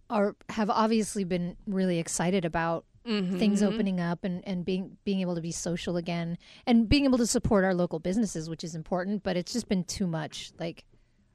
are 0.09 0.35
have 0.49 0.69
obviously 0.69 1.23
been 1.23 1.57
really 1.67 1.99
excited 1.99 2.43
about 2.43 2.85
Mm-hmm. 3.05 3.39
things 3.39 3.63
opening 3.63 3.99
up 3.99 4.23
and, 4.23 4.47
and 4.47 4.63
being 4.63 4.95
being 5.05 5.21
able 5.21 5.33
to 5.33 5.41
be 5.41 5.51
social 5.51 5.97
again 5.97 6.37
and 6.67 6.87
being 6.87 7.05
able 7.05 7.17
to 7.17 7.25
support 7.25 7.63
our 7.63 7.73
local 7.73 7.97
businesses, 7.97 8.47
which 8.47 8.63
is 8.63 8.75
important, 8.75 9.23
but 9.23 9.35
it's 9.35 9.53
just 9.53 9.67
been 9.67 9.83
too 9.83 10.05
much. 10.05 10.51
Like 10.59 10.85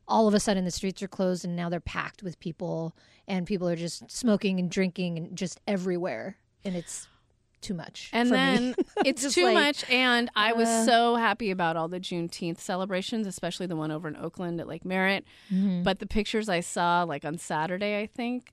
all 0.08 0.28
of 0.28 0.35
a 0.35 0.40
sudden 0.40 0.64
the 0.64 0.70
streets 0.70 1.02
are 1.02 1.08
closed 1.08 1.44
and 1.44 1.56
now 1.56 1.68
they're 1.68 1.80
packed 1.80 2.23
with 2.23 2.38
people 2.38 2.96
and 3.26 3.46
people 3.46 3.68
are 3.68 3.76
just 3.76 4.08
smoking 4.11 4.61
and 4.61 4.70
drinking 4.70 5.18
and 5.18 5.37
just 5.37 5.61
everywhere. 5.66 6.37
And 6.64 6.76
it's 6.76 7.08
too 7.61 7.75
much. 7.75 8.11
And 8.12 8.28
for 8.28 8.35
me. 8.35 8.38
then 8.38 8.75
it's 9.04 9.35
too 9.35 9.44
like, 9.44 9.54
much. 9.54 9.90
And 9.90 10.30
I 10.37 10.52
was 10.52 10.68
uh, 10.68 10.85
so 10.85 11.16
happy 11.16 11.50
about 11.50 11.76
all 11.76 11.88
the 11.88 12.00
Juneteenth 12.00 12.58
celebrations, 12.58 13.26
especially 13.26 13.66
the 13.66 13.76
one 13.76 13.90
over 13.90 14.06
in 14.08 14.16
Oakland 14.16 14.61
at 14.61 14.68
Lake 14.68 14.85
Merritt. 14.85 15.25
Mm-hmm. 15.52 15.82
But 15.82 15.99
the 15.99 16.06
pictures 16.06 16.49
I 16.49 16.61
saw, 16.61 17.02
like 17.02 17.25
on 17.25 17.38
Saturday, 17.38 17.99
I 17.99 18.06
think 18.06 18.52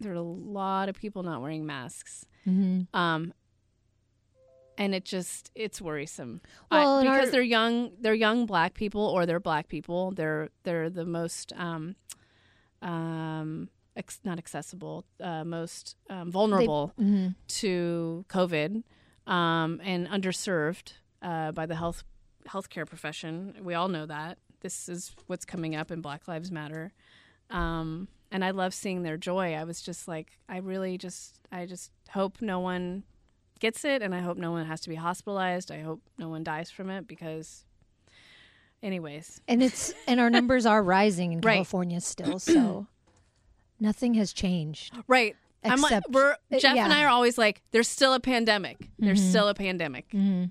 there 0.00 0.12
are 0.12 0.16
a 0.16 0.22
lot 0.22 0.88
of 0.88 0.96
people 0.96 1.22
not 1.22 1.40
wearing 1.42 1.64
masks. 1.66 2.26
Mhm. 2.46 2.86
Um, 2.94 3.32
and 4.76 4.94
it 4.94 5.04
just 5.04 5.50
it's 5.54 5.80
worrisome 5.80 6.40
Well, 6.70 6.98
I- 6.98 7.02
because 7.04 7.26
our- 7.26 7.30
they're 7.30 7.42
young 7.42 7.92
they're 8.00 8.12
young 8.14 8.44
black 8.44 8.74
people 8.74 9.02
or 9.06 9.24
they're 9.24 9.38
black 9.40 9.68
people 9.68 10.10
they're 10.10 10.48
they're 10.64 10.90
the 10.90 11.04
most 11.04 11.52
um 11.56 11.94
um 12.82 13.68
ex- 13.96 14.20
not 14.24 14.36
accessible 14.38 15.04
uh, 15.20 15.44
most 15.44 15.96
um, 16.10 16.30
vulnerable 16.30 16.92
Mhm. 16.98 17.34
to 17.62 18.24
COVID 18.28 18.82
um, 19.26 19.80
and 19.84 20.08
underserved 20.08 20.94
uh, 21.22 21.52
by 21.52 21.66
the 21.66 21.76
health 21.76 22.02
healthcare 22.48 22.86
profession. 22.86 23.54
We 23.62 23.72
all 23.74 23.88
know 23.88 24.04
that 24.06 24.38
this 24.60 24.88
is 24.88 25.14
what's 25.28 25.44
coming 25.46 25.74
up 25.76 25.90
in 25.90 26.00
Black 26.02 26.26
Lives 26.28 26.50
Matter, 26.50 26.92
um, 27.48 28.08
and 28.34 28.44
I 28.44 28.50
love 28.50 28.74
seeing 28.74 29.02
their 29.04 29.16
joy. 29.16 29.54
I 29.54 29.64
was 29.64 29.80
just 29.80 30.06
like, 30.08 30.38
I 30.48 30.58
really 30.58 30.98
just, 30.98 31.38
I 31.52 31.64
just 31.66 31.90
hope 32.10 32.42
no 32.42 32.58
one 32.60 33.04
gets 33.60 33.84
it, 33.84 34.02
and 34.02 34.14
I 34.14 34.20
hope 34.20 34.36
no 34.36 34.50
one 34.50 34.66
has 34.66 34.80
to 34.82 34.88
be 34.90 34.96
hospitalized. 34.96 35.70
I 35.70 35.80
hope 35.80 36.02
no 36.18 36.28
one 36.28 36.44
dies 36.44 36.70
from 36.70 36.90
it 36.90 37.06
because 37.06 37.64
Anyways, 38.82 39.40
and 39.48 39.62
it's 39.62 39.94
and 40.06 40.20
our 40.20 40.28
numbers 40.28 40.66
are 40.66 40.82
rising 40.82 41.32
in 41.32 41.40
Right. 41.42 41.54
California 41.54 42.00
still. 42.02 42.38
So 42.38 42.86
nothing 43.80 44.12
has 44.14 44.32
changed. 44.34 44.94
right. 45.08 45.34
Like, 45.64 45.72
Except- 45.80 46.10
we're 46.10 46.32
uh, 46.52 46.58
Jeff 46.58 46.76
and. 46.76 46.92
I 46.92 47.04
are 47.04 47.08
always 47.08 47.38
like, 47.38 47.62
there's 47.70 47.88
still 47.88 48.12
a 48.12 48.20
pandemic. 48.20 48.76
There's 48.98 49.22
Mhm. 49.22 49.30
still 49.30 49.48
a 49.48 49.54
pandemic. 49.54 50.04
hmm 50.10 50.44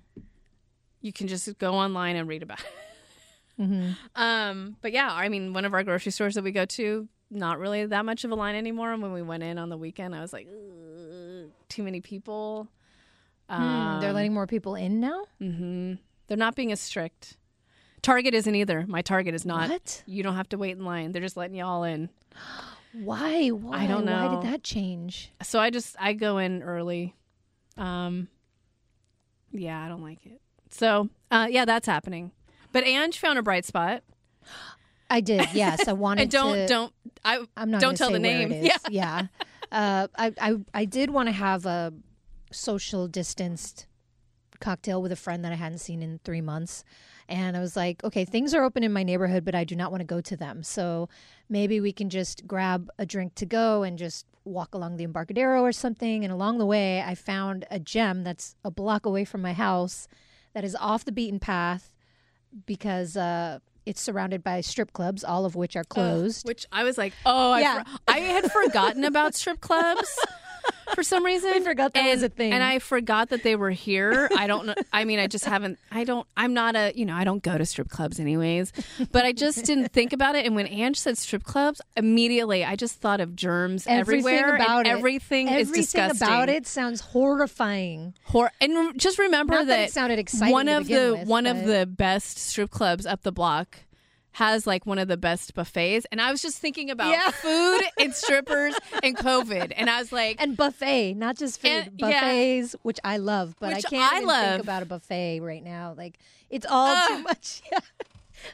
You 1.02 1.14
can 1.14 1.28
just 1.28 1.60
go 1.60 1.74
online 1.76 2.16
and 2.16 2.28
read 2.28 2.42
about 2.42 2.62
it. 2.62 3.64
hmm 3.64 3.92
Um, 4.16 4.78
but 4.82 4.92
yeah, 4.94 5.10
I 5.14 5.30
mean, 5.30 5.54
one 5.54 5.66
of 5.66 5.76
our 5.76 5.84
grocery 5.84 6.12
stores 6.12 6.34
that 6.34 6.44
we 6.44 6.52
go 6.52 6.66
to, 6.66 7.08
not 7.34 7.60
really 7.60 7.86
that 7.86 8.06
much 8.06 8.24
of 8.24 8.32
a 8.32 8.36
line 8.36 8.56
anymore. 8.56 8.92
And 8.94 9.02
when 9.02 9.12
we 9.14 9.22
went 9.22 9.44
in 9.44 9.58
on 9.58 9.70
the 9.70 9.78
weekend, 9.78 10.16
I 10.16 10.22
was 10.22 10.34
like, 10.34 10.48
too 11.70 11.84
many 11.84 12.02
people. 12.02 12.68
Hmm, 13.50 14.00
they're 14.00 14.10
Um, 14.10 14.16
letting 14.16 14.34
more 14.34 14.48
people 14.48 14.76
in 14.76 15.00
now. 15.00 15.26
mhm. 15.42 16.00
They're 16.28 16.38
not 16.38 16.56
being 16.56 16.72
as 16.72 16.80
strict. 16.80 17.38
Target 18.02 18.34
isn't 18.34 18.56
either. 18.56 18.86
My 18.88 19.02
Target 19.02 19.34
is 19.36 19.46
not. 19.46 19.70
What? 19.70 20.04
You 20.06 20.24
don't 20.24 20.36
have 20.36 20.50
to 20.50 20.58
wait 20.58 20.72
in 20.78 20.84
line. 20.86 21.12
They're 21.12 21.22
just 21.22 21.38
letting 21.38 21.56
you 21.56 21.64
all 21.66 21.84
in. 21.84 22.10
Why? 22.94 23.50
Why? 23.50 23.88
don't 23.88 24.06
know. 24.06 24.28
Why 24.28 24.36
did 24.42 24.52
that 24.54 24.64
change? 24.64 25.32
So 25.42 25.60
I 25.60 25.70
just 25.72 25.96
I 26.00 26.14
go 26.14 26.38
in 26.38 26.62
early. 26.62 27.16
Um, 27.78 28.28
yeah, 29.52 29.84
I 29.84 29.88
don't 29.88 30.04
like 30.04 30.26
it. 30.26 30.40
So 30.70 31.10
uh, 31.32 31.48
yeah, 31.50 31.66
that's 31.66 31.88
happening. 31.88 32.32
But 32.72 32.84
Ange 32.86 33.18
found 33.20 33.40
a 33.40 33.44
bright 33.44 33.66
spot. 33.66 34.04
I 35.10 35.22
did. 35.22 35.48
Yes, 35.54 35.88
I 35.88 35.94
wanted 36.06 36.24
And 36.24 36.32
don't 36.32 36.54
to. 36.56 36.68
don't 36.68 36.94
I 37.26 37.46
I'm 37.58 37.72
not 37.72 37.82
don't 37.82 37.90
gonna 37.90 37.98
tell 37.98 38.08
say 38.10 38.14
the 38.16 38.20
where 38.22 38.48
name. 38.48 38.52
It 38.52 38.66
is. 38.76 38.82
Yeah. 38.90 39.28
Uh, 39.72 40.08
I, 40.18 40.34
I 40.40 40.56
I 40.74 40.86
did 40.86 41.10
want 41.10 41.28
to 41.28 41.34
have 41.34 41.66
a 41.66 41.94
social 42.52 43.08
distanced 43.08 43.88
cocktail 44.60 45.02
with 45.02 45.12
a 45.12 45.16
friend 45.16 45.44
that 45.44 45.52
I 45.52 45.56
hadn't 45.56 45.80
seen 45.80 46.02
in 46.02 46.20
three 46.24 46.42
months. 46.42 46.84
And 47.28 47.56
I 47.56 47.60
was 47.60 47.76
like, 47.76 48.04
okay, 48.04 48.26
things 48.26 48.54
are 48.54 48.64
open 48.64 48.84
in 48.84 48.94
my 48.94 49.04
neighborhood, 49.04 49.46
but 49.46 49.56
I 49.56 49.64
do 49.64 49.76
not 49.76 49.92
want 49.92 50.02
to 50.02 50.06
go 50.06 50.22
to 50.22 50.38
them. 50.38 50.64
So 50.64 51.10
maybe 51.50 51.80
we 51.80 51.92
can 51.92 52.10
just 52.10 52.48
grab 52.48 52.90
a 52.98 53.06
drink 53.06 53.36
to 53.36 53.46
go 53.46 53.84
and 53.84 53.98
just 53.98 54.26
walk 54.46 54.74
along 54.74 54.98
the 54.98 55.04
Embarcadero 55.04 55.62
or 55.62 55.72
something. 55.72 56.24
And 56.24 56.34
along 56.34 56.58
the 56.58 56.66
way, 56.66 57.02
I 57.02 57.16
found 57.16 57.66
a 57.72 57.80
gem 57.80 58.24
that's 58.24 58.56
a 58.64 58.72
block 58.72 59.06
away 59.06 59.26
from 59.26 59.42
my 59.42 59.54
house 59.54 60.08
that 60.54 60.64
is 60.64 60.76
off 60.80 61.06
the 61.06 61.12
beaten 61.12 61.40
path 61.40 61.92
because 62.66 63.18
uh, 63.18 63.60
it's 63.86 64.02
surrounded 64.02 64.44
by 64.44 64.62
strip 64.62 64.94
clubs, 64.94 65.24
all 65.24 65.46
of 65.46 65.56
which 65.56 65.76
are 65.76 65.84
closed. 65.84 66.48
Which 66.48 66.66
I 66.72 66.84
was 66.84 66.98
like, 66.98 67.14
oh, 67.26 67.56
Yeah. 67.58 67.84
I, 67.86 67.90
for- 67.90 68.00
I 68.08 68.18
had 68.20 68.52
forgotten 68.52 69.04
about 69.04 69.36
strip 69.36 69.60
clubs 69.62 70.18
for 70.96 71.04
some 71.04 71.24
reason. 71.26 71.52
I 71.54 71.60
forgot 71.62 71.94
that 71.94 72.00
and, 72.02 72.10
was 72.12 72.24
a 72.24 72.30
thing. 72.30 72.54
and 72.54 72.64
I 72.64 72.80
forgot 72.80 73.30
that 73.30 73.44
they 73.44 73.56
were 73.56 73.72
here. 73.72 74.30
I 74.38 74.48
don't 74.48 74.66
know. 74.66 74.76
I 74.92 75.06
mean, 75.06 75.20
I 75.20 75.28
just 75.28 75.46
haven't. 75.46 75.80
I 75.92 76.04
don't. 76.04 76.28
I'm 76.38 76.54
not 76.54 76.76
a. 76.76 76.92
You 76.96 77.06
know, 77.06 77.16
I 77.16 77.24
don't 77.24 77.42
go 77.44 77.58
to 77.58 77.66
strip 77.66 77.90
clubs 77.90 78.20
anyways. 78.20 78.72
But 79.12 79.26
I 79.26 79.32
just 79.34 79.66
didn't 79.66 79.90
think 79.92 80.14
about 80.14 80.36
it. 80.36 80.46
And 80.46 80.56
when 80.56 80.68
Ange 80.68 81.00
said 81.00 81.18
strip 81.18 81.44
clubs, 81.44 81.82
immediately 81.98 82.64
I 82.66 82.76
just 82.76 83.00
thought 83.02 83.20
of 83.22 83.36
germs 83.36 83.86
Everything 83.88 84.26
everywhere. 84.28 84.56
and 84.56 84.64
about 84.64 84.86
it. 84.88 84.90
everything 84.90 85.48
is 85.48 85.70
Everything 85.70 85.82
disgusting. 85.82 86.28
about 86.28 86.50
it 86.50 86.68
sounds 86.68 87.02
horrifying. 87.02 88.14
Hor- 88.26 88.52
and 88.62 89.00
just 89.00 89.20
remember 89.20 89.54
Not 89.56 89.68
that 89.68 89.80
it 89.90 89.92
sounded 89.92 90.20
exciting 90.20 90.52
one 90.52 90.68
of 90.70 90.88
the 90.88 91.16
with, 91.20 91.28
one 91.28 91.46
of 91.46 91.66
the 91.66 91.86
best 91.86 92.38
strip 92.38 92.72
clubs 92.72 93.06
up 93.06 93.22
the 93.24 93.32
block 93.32 93.80
has 94.34 94.66
like 94.68 94.86
one 94.86 94.98
of 95.00 95.08
the 95.08 95.18
best 95.18 95.54
buffets 95.54 96.06
and 96.12 96.20
i 96.22 96.32
was 96.32 96.42
just 96.42 96.58
thinking 96.58 96.90
about 96.90 97.12
Yeah. 97.12 97.30
food 97.32 97.82
and 98.00 98.14
strippers 98.14 98.76
and 99.04 99.16
covid 99.18 99.72
and 99.76 99.90
i 99.90 100.00
was 100.00 100.12
like 100.12 100.42
And 100.42 100.58
buffet, 100.58 101.14
not 101.16 101.38
just 101.38 101.62
food, 101.62 101.70
And- 101.70 101.92
yeah. 101.98 102.22
buffets, 102.22 102.76
which 102.84 103.00
I 103.04 103.18
love, 103.18 103.56
but 103.60 103.74
Which 103.76 103.86
I 103.86 103.90
can't 103.90 104.14
I 104.14 104.18
even 104.18 104.28
love. 104.28 104.50
think 104.52 104.64
about 104.64 104.82
a 104.84 104.86
buffet 104.86 105.40
right 105.42 105.64
now. 105.64 105.94
Like 105.98 106.18
it's 106.50 106.66
all 106.70 106.88
Ugh. 106.96 107.08
too 107.10 107.24
much. 107.24 107.62
Yeah. 107.72 107.80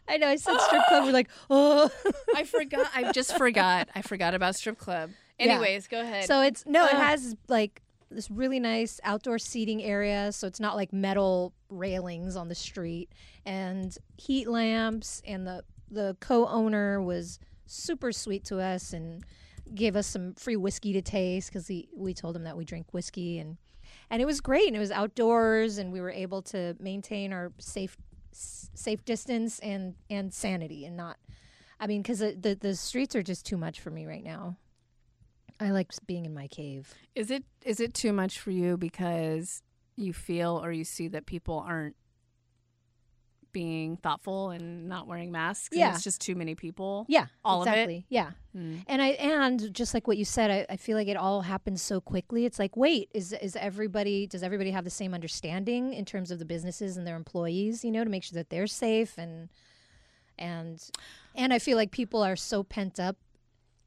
I 0.07 0.17
know. 0.17 0.27
I 0.27 0.35
said 0.35 0.59
strip 0.59 0.83
club. 0.87 1.05
We're 1.05 1.13
like, 1.13 1.29
oh. 1.49 1.89
i 2.35 2.43
forgot 2.43 2.91
i 2.93 3.11
just 3.11 3.35
forgot 3.37 3.87
i 3.95 4.01
forgot 4.01 4.35
about 4.35 4.55
strip 4.55 4.77
club 4.77 5.09
Yeah. 5.39 5.53
anyways 5.53 5.87
go 5.87 6.01
ahead 6.01 6.25
So 6.25 6.41
it's 6.41 6.65
no, 6.65 6.85
it 6.85 6.91
has 6.93 7.35
like 7.47 7.81
this 8.09 8.29
really 8.31 8.59
nice 8.59 8.99
outdoor 9.03 9.39
seating 9.39 9.83
area. 9.83 10.31
So 10.31 10.47
it's 10.47 10.59
not 10.59 10.75
like 10.75 10.91
metal 10.91 11.53
railings 11.69 12.35
on 12.35 12.47
the 12.47 12.55
street 12.55 13.09
and 13.45 13.95
heat 14.17 14.47
lamps. 14.47 15.21
And 15.25 15.45
the 15.45 15.63
the 15.91 16.15
co-owner 16.19 17.01
was 17.01 17.39
super 17.65 18.11
sweet 18.11 18.43
to 18.45 18.59
us 18.59 18.93
and 18.93 19.23
gave 19.73 19.95
us 19.95 20.07
some 20.07 20.33
free 20.35 20.55
whiskey 20.55 20.93
to 20.93 21.01
taste 21.01 21.51
because 21.51 21.69
we 21.95 22.13
told 22.13 22.35
him 22.35 22.43
that 22.43 22.57
we 22.57 22.65
drink 22.65 22.87
whiskey 22.91 23.39
and 23.39 23.57
and 24.09 24.21
it 24.21 24.25
was 24.25 24.41
great. 24.41 24.67
And 24.67 24.75
it 24.75 24.79
was 24.79 24.91
outdoors, 24.91 25.77
and 25.77 25.91
we 25.91 26.01
were 26.01 26.11
able 26.11 26.41
to 26.43 26.75
maintain 26.79 27.33
our 27.33 27.51
safe 27.59 27.97
safe 28.31 29.03
distance 29.05 29.59
and 29.59 29.95
and 30.09 30.33
sanity 30.33 30.85
and 30.85 30.95
not. 30.97 31.17
I 31.79 31.87
mean, 31.87 32.01
because 32.01 32.19
the, 32.19 32.35
the 32.39 32.55
the 32.55 32.75
streets 32.75 33.15
are 33.15 33.23
just 33.23 33.45
too 33.45 33.57
much 33.57 33.79
for 33.79 33.91
me 33.91 34.05
right 34.05 34.23
now. 34.23 34.57
I 35.59 35.71
like 35.71 35.91
being 36.07 36.25
in 36.25 36.33
my 36.33 36.47
cave. 36.47 36.93
is 37.15 37.29
it 37.31 37.43
is 37.65 37.79
it 37.79 37.93
too 37.93 38.13
much 38.13 38.39
for 38.39 38.51
you 38.51 38.77
because 38.77 39.61
you 39.95 40.13
feel 40.13 40.61
or 40.63 40.71
you 40.71 40.83
see 40.85 41.07
that 41.09 41.25
people 41.25 41.63
aren't 41.67 41.95
being 43.51 43.97
thoughtful 43.97 44.51
and 44.51 44.87
not 44.87 45.07
wearing 45.07 45.31
masks 45.31 45.69
and 45.71 45.79
Yeah. 45.79 45.93
it's 45.95 46.03
just 46.03 46.21
too 46.21 46.35
many 46.35 46.53
people 46.53 47.05
Yeah, 47.09 47.25
All 47.43 47.63
of 47.63 47.67
it? 47.67 47.71
exactly. 47.71 48.05
Yeah, 48.07 48.31
Mm. 48.55 48.83
and 48.87 49.01
I 49.01 49.07
and 49.09 49.73
just 49.73 49.95
like 49.95 50.07
what 50.07 50.17
you 50.17 50.25
said, 50.25 50.51
I, 50.51 50.73
I 50.73 50.77
feel 50.77 50.95
like 50.95 51.07
it 51.07 51.17
all 51.17 51.41
happens 51.41 51.81
so 51.81 51.99
quickly. 51.99 52.45
It's 52.45 52.59
like, 52.59 52.77
wait, 52.77 53.09
is 53.13 53.33
is 53.33 53.55
everybody 53.55 54.27
does 54.27 54.43
everybody 54.43 54.69
have 54.71 54.83
the 54.83 54.91
same 54.91 55.15
understanding 55.15 55.93
in 55.93 56.05
terms 56.05 56.29
of 56.29 56.37
the 56.37 56.45
businesses 56.45 56.95
and 56.95 57.07
their 57.07 57.15
employees? 57.15 57.83
You 57.83 57.89
know, 57.91 58.03
to 58.03 58.09
make 58.09 58.23
sure 58.23 58.35
that 58.35 58.49
they're 58.51 58.67
safe 58.67 59.17
and 59.17 59.49
and 60.37 60.87
and 61.35 61.51
I 61.51 61.57
feel 61.59 61.75
like 61.75 61.89
people 61.91 62.21
are 62.21 62.35
so 62.35 62.61
pent 62.63 62.99
up 62.99 63.17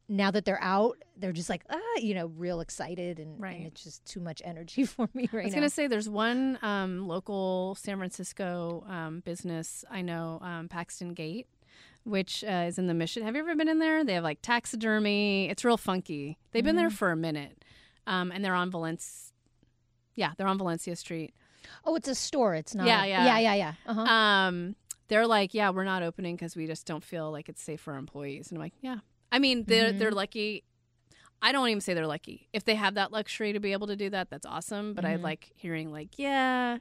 now 0.09 0.31
that 0.31 0.45
they're 0.45 0.63
out. 0.63 0.99
They're 1.17 1.33
just 1.33 1.49
like, 1.49 1.63
ah, 1.71 1.79
you 1.99 2.15
know, 2.15 2.27
real 2.37 2.61
excited, 2.61 3.19
and, 3.21 3.41
Right. 3.41 3.57
and 3.59 3.67
it's 3.67 3.85
just 3.85 4.05
too 4.05 4.21
much 4.21 4.43
energy 4.45 4.85
for 4.87 5.09
me 5.15 5.29
right 5.33 5.35
now. 5.35 5.41
I 5.41 5.45
was 5.45 5.55
going 5.55 5.63
to 5.63 5.71
say 5.71 5.87
there's 5.87 6.09
one 6.09 6.59
um, 6.63 7.07
local 7.07 7.77
San 7.79 7.99
Francisco 7.99 8.85
um, 8.89 9.21
business 9.21 9.85
I 9.91 10.03
know, 10.03 10.41
um, 10.43 10.69
Paxton 10.69 11.15
Gate, 11.15 11.47
which 12.05 12.43
uh, 12.45 12.65
is 12.69 12.79
in 12.79 12.89
the 12.89 12.95
Mission. 12.95 13.23
Have 13.23 13.35
you 13.37 13.41
ever 13.43 13.55
been 13.55 13.69
in 13.69 13.79
there? 13.79 14.05
They 14.05 14.15
have 14.15 14.25
like 14.25 14.41
taxidermy. 14.43 15.49
It's 15.49 15.65
real 15.65 15.77
funky. 15.77 16.39
They've 16.51 16.65
been 16.65 16.77
there 16.77 16.89
Mm-hmm. 16.89 16.97
for 16.97 17.13
a 17.13 17.17
minute, 17.17 17.65
um, 18.07 18.33
and 18.33 18.45
they're 18.45 18.55
on 18.55 18.71
Valencia. 18.71 19.33
Yeah, 20.15 20.33
they're 20.37 20.49
on 20.49 20.59
Valencia 20.59 20.97
Street. 20.97 21.33
oh, 21.85 21.95
it's 21.95 22.09
a 22.09 22.15
store. 22.15 22.55
It's 22.55 22.75
not. 22.75 22.87
Yeah, 22.87 23.05
yeah. 23.05 23.25
yeah, 23.25 23.39
yeah, 23.39 23.55
yeah. 23.55 23.73
Uh-huh. 23.87 24.01
Um, 24.03 24.77
they're 25.09 25.27
like, 25.27 25.55
yeah, 25.55 25.71
we're 25.71 25.85
not 25.85 26.03
opening 26.03 26.35
because 26.37 26.57
we 26.57 26.67
just 26.67 26.87
don't 26.87 27.05
feel 27.05 27.31
like 27.31 27.49
it's 27.49 27.63
safe 27.63 27.81
for 27.81 27.93
our 27.93 27.99
employees. 27.99 28.51
And 28.51 28.59
I'm 28.59 28.63
like, 28.63 28.73
yeah. 28.81 28.97
I 29.33 29.39
mean, 29.41 29.65
they're 29.67 29.93
Mhm. 29.93 29.99
they're 29.99 30.12
lucky. 30.12 30.62
I 31.45 31.51
don't 31.51 31.69
even 31.69 31.81
say 31.81 31.95
they're 31.95 32.07
lucky. 32.07 32.49
If 32.53 32.65
they 32.65 32.77
have 32.77 32.95
that 32.95 33.11
luxury 33.11 33.53
to 33.53 33.59
be 33.59 33.73
able 33.73 33.89
to 33.89 33.97
do 33.97 34.09
that, 34.11 34.31
that's 34.31 34.47
awesome. 34.47 34.95
But 34.95 35.05
I 35.05 35.17
Mhm. 35.17 35.23
like 35.23 35.51
hearing 35.57 35.91
like, 35.91 36.17
yeah, 36.17 36.79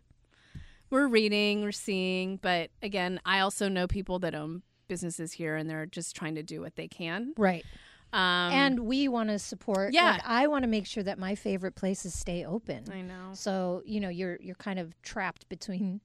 we're 0.91 1.07
reading, 1.07 1.61
we're 1.63 1.71
seeing. 1.71 2.37
But 2.37 2.69
again, 2.83 3.19
I 3.25 3.39
also 3.39 3.69
know 3.69 3.87
people 3.87 4.19
that 4.19 4.35
own 4.35 4.61
businesses 4.87 5.31
here, 5.33 5.55
and 5.55 5.67
they're 5.69 5.85
just 5.87 6.15
trying 6.15 6.35
to 6.35 6.43
do 6.43 6.61
what 6.61 6.75
they 6.75 6.87
can. 6.87 7.33
right. 7.37 7.65
Um, 8.13 8.19
and 8.51 8.79
we 8.81 9.07
want 9.07 9.29
to 9.29 9.39
support. 9.39 9.93
yeah. 9.93 10.11
like, 10.11 10.21
I 10.25 10.47
want 10.47 10.63
to 10.63 10.67
make 10.67 10.85
sure 10.85 11.01
that 11.01 11.17
my 11.17 11.33
favorite 11.33 11.75
places 11.75 12.13
stay 12.13 12.43
open. 12.43 12.83
I 12.91 13.01
know. 13.01 13.29
So 13.33 13.81
you 13.85 14.01
know, 14.01 14.09
you're 14.09 14.37
you're 14.41 14.55
kind 14.55 14.79
of 14.79 15.01
trapped 15.01 15.47
between. 15.47 16.01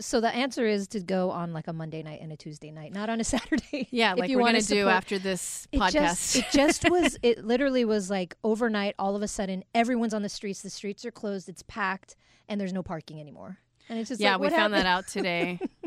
So 0.00 0.20
the 0.20 0.32
answer 0.32 0.66
is 0.66 0.86
to 0.88 1.00
go 1.00 1.30
on 1.30 1.52
like 1.52 1.66
a 1.66 1.72
Monday 1.72 2.02
night 2.02 2.20
and 2.22 2.32
a 2.32 2.36
Tuesday 2.36 2.70
night, 2.70 2.92
not 2.92 3.10
on 3.10 3.20
a 3.20 3.24
Saturday. 3.24 3.88
Yeah, 3.90 4.14
like 4.14 4.30
you 4.30 4.36
we're 4.36 4.42
wanna 4.42 4.60
gonna 4.60 4.82
do 4.82 4.88
after 4.88 5.18
this 5.18 5.66
It 5.72 5.80
podcast. 5.80 5.92
just 5.92 6.36
it 6.36 6.46
just 6.52 6.90
was 6.90 7.18
it 7.22 7.44
literally 7.44 7.84
was 7.84 8.08
like 8.08 8.36
overnight. 8.44 8.94
All 8.98 9.16
of 9.16 9.22
a 9.22 9.28
sudden, 9.28 9.64
everyone's 9.74 10.14
on 10.14 10.22
the 10.22 10.28
streets. 10.28 10.62
The 10.62 10.70
streets 10.70 11.04
are 11.04 11.10
closed. 11.10 11.48
It's 11.48 11.62
packed, 11.66 12.16
and 12.48 12.60
there's 12.60 12.72
no 12.72 12.82
parking 12.82 13.20
anymore. 13.20 13.58
And 13.88 13.98
it's 13.98 14.08
just 14.08 14.20
yeah, 14.20 14.36
like, 14.36 14.50
we 14.52 14.56
found 14.56 14.72
that 14.74 14.86
out 14.86 15.08
today. 15.08 15.58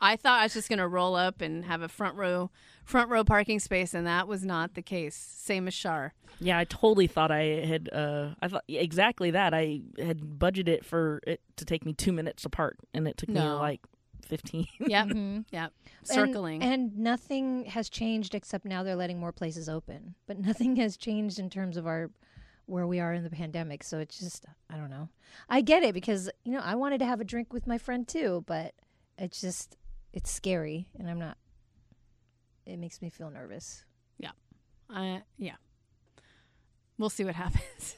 I 0.00 0.16
thought 0.16 0.40
I 0.40 0.44
was 0.44 0.52
just 0.54 0.68
going 0.68 0.78
to 0.78 0.88
roll 0.88 1.14
up 1.14 1.40
and 1.40 1.64
have 1.64 1.82
a 1.82 1.88
front 1.88 2.16
row 2.16 2.50
front 2.84 3.10
row 3.10 3.24
parking 3.24 3.58
space, 3.60 3.94
and 3.94 4.06
that 4.06 4.28
was 4.28 4.44
not 4.44 4.74
the 4.74 4.82
case. 4.82 5.14
Same 5.16 5.66
as 5.68 5.74
Shar. 5.74 6.12
Yeah, 6.38 6.58
I 6.58 6.64
totally 6.64 7.06
thought 7.06 7.30
I 7.30 7.42
had. 7.66 7.88
Uh, 7.92 8.30
I 8.42 8.48
thought 8.48 8.64
exactly 8.68 9.30
that. 9.32 9.54
I 9.54 9.80
had 9.98 10.20
budgeted 10.38 10.84
for 10.84 11.20
it 11.26 11.40
to 11.56 11.64
take 11.64 11.84
me 11.86 11.92
two 11.94 12.12
minutes 12.12 12.44
apart, 12.44 12.76
and 12.92 13.08
it 13.08 13.16
took 13.16 13.30
me 13.30 13.40
like 13.40 13.80
fifteen. 14.26 14.66
Yep, 14.80 15.06
Mhm. 15.08 15.44
yep. 15.50 15.72
And- 15.98 16.08
Circling. 16.08 16.62
and, 16.62 16.96
nothing 16.98 17.64
has 17.66 17.88
changed 17.88 18.34
except 18.34 18.64
now 18.64 18.82
they're 18.82 18.96
letting 18.96 19.18
more 19.18 19.32
places 19.32 19.68
open. 19.68 20.14
But 20.26 20.38
nothing 20.50 20.76
has 20.76 20.96
changed 20.96 21.38
in 21.38 21.48
terms 21.48 21.76
of 21.76 21.86
our 21.86 22.10
where 22.66 22.86
we 22.86 22.98
are 22.98 23.14
in 23.14 23.22
the 23.22 23.30
pandemic. 23.30 23.82
So 23.84 23.98
it's 24.00 24.18
just 24.18 24.44
I 24.68 24.76
don't 24.76 24.90
know. 24.90 25.08
I 25.48 25.60
get 25.62 25.82
it 25.84 25.94
because 25.94 26.28
you 26.44 26.52
know 26.52 26.60
I 26.62 26.74
wanted 26.74 26.98
to 26.98 27.06
have 27.06 27.20
a 27.20 27.24
drink 27.24 27.52
with 27.52 27.66
my 27.66 27.78
friend 27.78 28.06
too, 28.06 28.44
but 28.46 28.74
it's 29.18 29.40
just 29.40 29.76
it's 30.16 30.30
scary, 30.30 30.88
and 30.98 31.08
I'm 31.08 31.20
not. 31.20 31.36
It 32.64 32.78
makes 32.78 33.00
me 33.00 33.10
feel 33.10 33.30
nervous. 33.30 33.84
Yeah. 34.18 34.32
Uh, 34.92 35.18
yeah, 35.38 35.56
we'll 36.98 37.10
see 37.10 37.24
what 37.24 37.34
happens. 37.44 37.94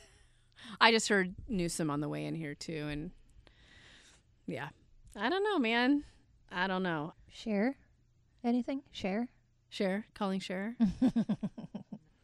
I 0.81 0.91
just 0.91 1.09
heard 1.09 1.35
Newsom 1.49 1.91
on 1.91 2.01
the 2.01 2.09
way 2.09 2.27
in 2.27 2.35
here 2.35 2.55
too, 2.55 2.89
and 2.91 3.13
yeah, 4.47 4.69
I 5.17 5.31
don't 5.31 5.45
know, 5.45 5.59
man. 5.59 6.05
I 6.53 6.67
don't 6.67 6.83
know. 6.83 7.15
Share. 7.31 7.77
Anything? 8.45 8.83
Share? 8.91 9.29
Share, 9.71 10.07
calling 10.15 10.41
share. 10.41 10.77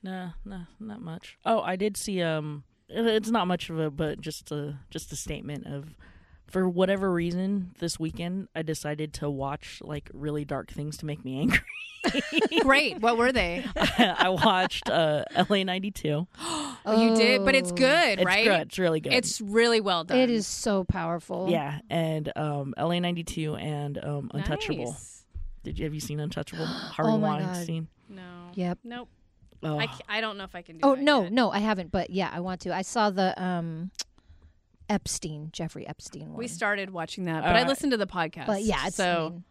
No, 0.05 0.33
no, 0.45 0.61
not 0.79 1.01
much. 1.01 1.39
Oh, 1.47 1.63
I 1.63 1.77
did 1.77 1.97
see. 1.97 2.21
Um, 2.21 2.65
it's 2.91 3.31
not 3.31 3.47
much 3.47 3.71
of 3.71 3.79
a, 3.79 3.91
but 3.91 4.21
just 4.21 4.53
a 4.53 4.79
just 4.91 5.11
a 5.13 5.17
statement 5.17 5.67
of, 5.67 5.95
for 6.47 6.69
whatever 6.69 7.11
reason, 7.13 7.73
this 7.79 7.99
weekend 7.99 8.49
I 8.55 8.63
decided 8.63 9.13
to 9.15 9.31
watch 9.31 9.81
like 9.83 10.11
really 10.13 10.45
dark 10.45 10.71
things 10.71 10.97
to 10.99 11.07
make 11.07 11.25
me 11.25 11.41
angry. 11.41 11.61
Great. 12.61 13.01
What 13.01 13.17
were 13.17 13.33
they? 13.33 13.65
I 13.77 14.29
watched 14.29 14.89
uh, 14.91 15.25
LA 15.49 15.63
ninety 15.65 15.91
two. 15.91 16.27
Oh, 16.87 17.03
you 17.03 17.17
did, 17.17 17.47
but 17.47 17.55
it's 17.55 17.73
Oh. 17.73 17.77
good, 17.77 18.19
It's 18.19 18.27
right? 18.27 18.45
good. 18.45 18.61
It's 18.67 18.79
really 18.79 19.01
good. 19.01 19.15
It's 19.15 19.41
really 19.41 19.81
well 19.81 20.05
done. 20.05 20.19
It 20.19 20.29
is 20.29 20.47
so 20.47 20.85
powerful. 20.85 21.49
yeah, 21.51 21.79
and 21.89 22.31
um, 22.37 22.75
LA 22.77 22.99
ninety 22.99 23.25
two 23.25 23.55
and 23.57 23.97
um, 24.05 24.31
Untouchable. 24.35 24.91
Nice. 24.91 25.25
Did 25.63 25.79
you 25.79 25.87
have 25.87 25.95
you 25.95 26.01
seen 26.01 26.21
Untouchable? 26.21 26.67
Harvey 26.93 27.11
Oh 27.13 27.17
my 27.17 27.39
God. 27.41 27.53
Weinstein. 27.55 27.89
No. 28.11 28.23
Yep. 28.53 28.79
Nope. 28.85 29.09
Oh, 29.63 29.79
I, 29.79 29.89
I 30.11 30.21
don't 30.21 30.37
know 30.37 30.45
if 30.45 30.55
I 30.55 30.61
can 30.61 30.77
do 30.77 30.81
Oh 30.87 30.95
that 30.95 31.01
no, 31.03 31.23
yet. 31.23 31.33
no, 31.33 31.51
I 31.51 31.61
haven't. 31.61 31.91
But 31.91 32.11
yeah, 32.11 32.29
I 32.31 32.41
want 32.41 32.61
to. 32.63 32.75
I 32.75 32.83
saw 32.83 33.09
the 33.09 33.43
um, 33.43 33.91
Epstein, 34.89 35.51
Jeffrey 35.53 35.87
Epstein 35.87 36.29
one. 36.29 36.39
We 36.39 36.49
started 36.49 36.91
watching 36.91 37.25
that, 37.25 37.43
but 37.43 37.57
I 37.57 37.63
Uh, 37.63 37.69
listened 37.69 37.93
to 37.93 37.97
the 37.99 38.07
podcast. 38.07 38.47
but 38.47 38.63
yeah, 38.63 38.87
it's, 38.87 38.99
I 39.01 39.05
so 39.05 39.31
mean, 39.31 39.45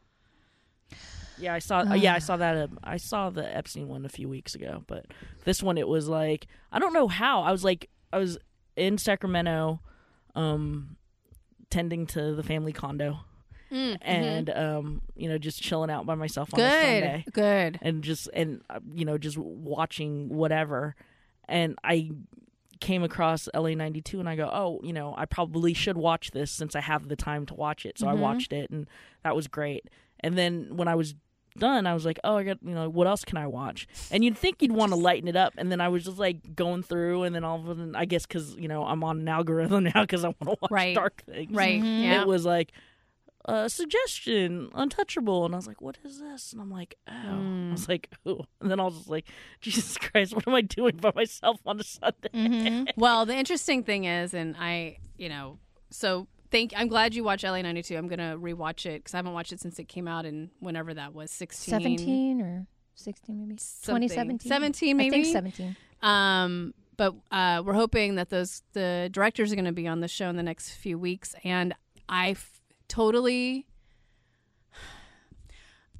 Yeah, 1.40 1.54
I 1.56 1.60
saw. 1.60 1.80
uh, 1.80 1.94
yeah, 1.96 2.14
I 2.14 2.20
saw 2.20 2.38
that. 2.38 2.56
Um, 2.58 2.80
I 2.84 2.98
saw 2.98 3.30
the 3.30 3.56
Epstein 3.56 3.88
one 3.88 4.06
a 4.06 4.10
few 4.10 4.30
weeks 4.30 4.54
ago, 4.56 4.84
but 4.88 5.06
this 5.46 5.64
one 5.64 5.78
it 5.78 5.88
was 5.88 6.08
like 6.08 6.48
I 6.72 6.80
don't 6.80 6.94
know 6.94 7.08
how. 7.08 7.42
I 7.42 7.52
was 7.52 7.64
like 7.64 7.90
I 8.12 8.18
was 8.20 8.38
in 8.76 8.98
Sacramento, 8.98 9.80
um, 10.36 10.98
tending 11.70 12.06
to 12.08 12.36
the 12.36 12.44
family 12.44 12.72
condo, 12.74 13.20
Mm, 13.72 13.94
mhm. 13.94 13.98
and 14.04 14.50
um, 14.52 15.02
you 15.16 15.28
know, 15.28 15.40
just 15.40 15.62
chilling 15.62 15.90
out 15.90 16.06
by 16.06 16.14
myself 16.14 16.54
on 16.54 16.60
a 16.60 16.64
good, 16.64 16.70
Sunday, 17.04 17.26
good. 17.32 17.80
and 17.82 18.04
just 18.04 18.30
and 18.34 18.62
uh, 18.70 18.80
you 18.94 19.04
know, 19.06 19.18
just 19.18 19.38
watching 19.38 20.30
whatever, 20.30 20.96
and 21.50 21.76
I 21.84 22.12
came 22.84 23.04
across 23.04 23.48
LA 23.54 23.74
92 23.76 24.20
and 24.20 24.28
I 24.30 24.36
go, 24.36 24.50
"Oh, 24.52 24.80
you 24.84 24.94
know, 24.94 25.16
I 25.18 25.26
probably 25.26 25.74
should 25.74 25.98
watch 25.98 26.32
this 26.32 26.52
since 26.52 26.76
I 26.76 26.82
have 26.82 27.08
the 27.08 27.16
time 27.16 27.46
to 27.48 27.54
watch 27.56 27.86
it." 27.86 27.98
So 27.98 28.06
Mhm. 28.06 28.10
I 28.12 28.14
watched 28.14 28.54
it 28.54 28.70
and 28.70 28.88
that 29.24 29.36
was 29.36 29.48
great. 29.48 29.90
And 30.20 30.38
then 30.38 30.76
when 30.78 30.88
I 30.88 30.96
was 30.96 31.16
done, 31.58 31.86
I 31.88 31.94
was 31.94 32.04
like, 32.06 32.20
"Oh, 32.24 32.36
I 32.38 32.44
got, 32.44 32.58
you 32.64 32.74
know, 32.74 32.90
what 32.90 33.08
else 33.08 33.24
can 33.24 33.38
I 33.38 33.48
watch?" 33.48 33.88
And 34.12 34.24
you'd 34.24 34.38
think 34.38 34.62
you'd 34.62 34.72
want 34.72 34.92
to 34.92 34.96
lighten 34.98 35.28
it 35.28 35.36
up, 35.36 35.54
and 35.58 35.72
then 35.72 35.80
I 35.82 35.88
was 35.88 36.04
just 36.06 36.18
like 36.18 36.56
going 36.56 36.84
through 36.84 37.24
and 37.24 37.34
then 37.36 37.44
all 37.44 37.60
of 37.60 37.66
a 37.70 37.76
sudden, 37.76 37.96
I 37.96 38.06
guess 38.06 38.26
cuz, 38.26 38.56
you 38.58 38.68
know, 38.68 38.84
I'm 38.86 39.04
on 39.04 39.20
an 39.20 39.28
algorithm 39.28 39.84
now 39.96 40.06
cuz 40.06 40.24
I 40.26 40.30
want 40.30 40.42
to 40.42 40.58
watch 40.62 40.72
Right. 40.72 40.96
dark 40.96 41.24
things. 41.26 41.56
Right. 41.56 41.82
Mhm. 41.82 42.04
Yeah. 42.04 42.22
It 42.22 42.28
was 42.28 42.46
like 42.46 42.72
uh, 43.46 43.68
suggestion, 43.68 44.70
untouchable, 44.74 45.46
and 45.46 45.54
I 45.54 45.58
was 45.58 45.68
like, 45.68 45.82
"What 45.82 45.98
is 46.04 46.20
this?" 46.20 46.54
And 46.54 46.62
I'm 46.62 46.72
like, 46.72 46.96
"Oh," 47.08 47.12
Mm. 47.12 47.70
I 47.70 47.72
was 47.74 47.88
like, 47.90 48.10
"Oh," 48.26 48.46
and 48.62 48.70
then 48.72 48.80
I 48.80 48.84
was 48.86 48.96
just 48.98 49.10
like, 49.10 49.26
"Jesus 49.62 49.98
Christ, 49.98 50.36
what 50.36 50.48
am 50.48 50.54
I 50.54 50.62
doing 50.62 50.98
by 50.98 51.12
myself 51.16 51.60
on 51.66 51.80
a 51.80 51.84
Sunday?" 51.84 52.30
mhm. 52.34 52.90
well, 52.98 53.26
the 53.26 53.36
interesting 53.36 53.84
thing 53.84 54.06
is, 54.06 54.34
and 54.34 54.56
I, 54.58 54.98
you 55.18 55.30
know, 55.30 55.60
so 55.90 56.28
thank. 56.52 56.74
I'm 56.76 56.88
glad 56.88 57.14
you 57.16 57.24
watched 57.24 57.44
LA 57.44 57.62
'92. 57.62 57.96
I'm 57.98 58.08
gonna 58.08 58.38
rewatch 58.38 58.86
it 58.86 59.04
because 59.04 59.14
I 59.14 59.18
haven't 59.18 59.34
watched 59.34 59.52
it 59.52 59.60
since 59.60 59.78
it 59.80 59.88
came 59.88 60.08
out 60.08 60.26
in 60.26 60.50
whenever 60.60 60.94
that 60.94 61.14
was 61.14 61.30
16, 61.32 61.72
seventeen 61.72 62.42
or 62.42 62.68
sixteen, 62.96 63.40
maybe 63.48 63.58
something. 63.60 64.08
2017? 64.10 64.50
17 64.50 64.98
maybe. 64.98 65.08
I 65.08 65.12
think 65.24 65.26
seventeen. 65.34 65.76
Um, 66.02 66.74
but 66.96 67.16
uh, 67.32 67.64
we're 67.66 67.74
hoping 67.74 68.16
that 68.16 68.30
those 68.30 68.62
the 68.74 69.10
directors 69.12 69.52
are 69.52 69.56
going 69.56 69.66
to 69.66 69.72
be 69.72 69.88
on 69.88 70.00
the 70.02 70.08
show 70.08 70.30
in 70.30 70.36
the 70.38 70.44
next 70.44 70.72
few 70.72 70.98
weeks, 71.00 71.34
and 71.44 71.74
I 72.08 72.32
f- 72.32 72.62
totally, 72.94 73.66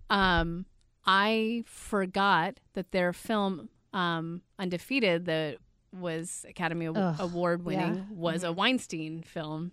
um, 0.10 0.66
I 1.06 1.64
forgot 1.66 2.60
that 2.74 2.92
their 2.92 3.14
film, 3.14 3.70
um, 3.94 4.42
Undefeated, 4.60 5.26
that 5.26 5.58
was 5.92 6.46
Academy 6.48 6.88
Ugh, 6.88 7.16
Award 7.20 7.66
winning, 7.66 7.96
yeah. 7.96 8.04
was 8.10 8.44
a 8.44 8.52
Weinstein 8.52 9.22
film, 9.24 9.72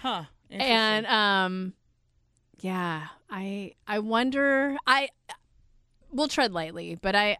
Huh. 0.00 0.24
and 0.50 1.06
um, 1.06 1.74
yeah, 2.60 3.06
I 3.30 3.72
I 3.86 3.98
wonder 4.00 4.76
I 4.86 5.08
we'll 6.10 6.28
tread 6.28 6.52
lightly, 6.52 6.96
but 7.00 7.14
I 7.14 7.36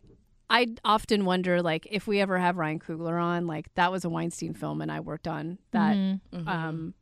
I 0.49 0.69
often 0.85 1.25
wonder 1.25 1.61
like 1.63 1.87
if 1.91 2.07
we 2.07 2.21
ever 2.21 2.39
have 2.39 2.57
Ryan 2.57 2.79
Coogler 2.79 3.21
on, 3.21 3.47
like 3.47 3.73
that 3.75 3.91
was 3.91 4.05
a 4.05 4.09
Weinstein 4.11 4.55
film, 4.55 4.81
and 4.81 4.93
I 4.93 5.01
worked 5.01 5.27
on 5.27 5.59
that 5.73 5.97
Mhm. 5.97 6.21
Mhm. 6.33 6.47
um 6.49 6.95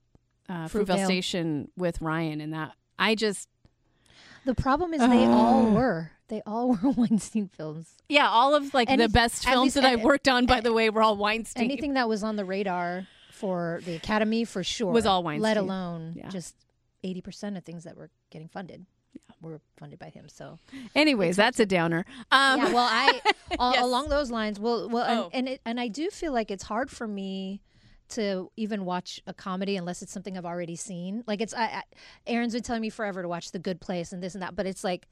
uh, 0.50 0.66
Fruitvale. 0.66 0.86
Fruitvale 0.86 1.04
Station 1.06 1.70
with 1.76 2.02
Ryan, 2.02 2.40
and 2.40 2.52
that 2.52 2.72
I 2.98 3.14
just 3.14 3.48
The 4.44 4.54
problem 4.54 4.92
is 4.92 5.00
they 5.00 5.24
all 5.26 5.70
were. 5.70 6.10
They 6.28 6.42
all 6.46 6.68
were 6.82 6.90
Weinstein 6.90 7.48
films. 7.48 7.94
yeah, 8.08 8.28
all 8.28 8.54
of 8.54 8.74
like 8.74 8.90
Any- 8.90 9.04
the 9.04 9.08
best 9.08 9.46
at 9.46 9.52
films 9.52 9.64
least- 9.64 9.74
that 9.76 9.84
I've 9.84 10.02
worked 10.02 10.28
on, 10.28 10.46
by 10.46 10.60
the 10.60 10.72
way, 10.72 10.90
were 10.90 11.02
all 11.02 11.16
Weinstein. 11.16 11.64
Anything 11.64 11.94
that 11.94 12.08
was 12.08 12.22
on 12.22 12.36
the 12.36 12.44
radar 12.44 13.06
for 13.30 13.80
the 13.84 13.94
Academy, 13.94 14.44
for 14.44 14.62
sure, 14.62 14.92
Was 14.92 15.06
all 15.06 15.22
Weinstein. 15.22 15.42
Let 15.42 15.56
alone 15.56 16.14
Yeah. 16.16 16.28
just 16.28 16.54
eighty 17.02 17.20
percent 17.20 17.56
of 17.56 17.64
things 17.64 17.84
that 17.84 17.96
were 17.96 18.10
getting 18.30 18.48
funded 18.48 18.86
were 19.40 19.60
funded 19.78 19.98
by 19.98 20.10
him. 20.10 20.28
So 20.28 20.58
Anyways, 20.94 21.34
that's 21.36 21.58
a 21.58 21.64
downer. 21.66 22.04
Um, 22.30 22.60
yeah, 22.60 22.72
well, 22.74 22.88
I 22.90 23.20
al- 23.58 23.72
Yes. 23.72 23.82
along 23.82 24.08
those 24.10 24.30
lines. 24.30 24.60
Well, 24.60 24.88
well, 24.90 25.04
and 25.06 25.18
Oh. 25.20 25.30
and, 25.32 25.48
it, 25.48 25.60
and 25.64 25.80
I 25.80 25.88
do 25.88 26.10
feel 26.10 26.32
like 26.32 26.50
it's 26.50 26.64
hard 26.64 26.90
for 26.90 27.08
me 27.08 27.62
to 28.10 28.50
even 28.56 28.84
watch 28.84 29.20
a 29.26 29.34
comedy 29.34 29.76
unless 29.76 30.02
it's 30.02 30.12
something 30.12 30.36
I've 30.36 30.44
already 30.46 30.76
seen. 30.76 31.24
Like 31.26 31.40
it's, 31.40 31.54
I, 31.54 31.64
I, 31.64 31.82
Aaron's 32.26 32.52
been 32.52 32.62
telling 32.62 32.82
me 32.82 32.90
forever 32.90 33.22
to 33.22 33.28
watch 33.28 33.52
The 33.52 33.58
Good 33.58 33.80
Place 33.80 34.12
and 34.12 34.22
this 34.22 34.34
and 34.34 34.42
that, 34.42 34.54
but 34.56 34.66
it's 34.66 34.84
like. 34.84 35.06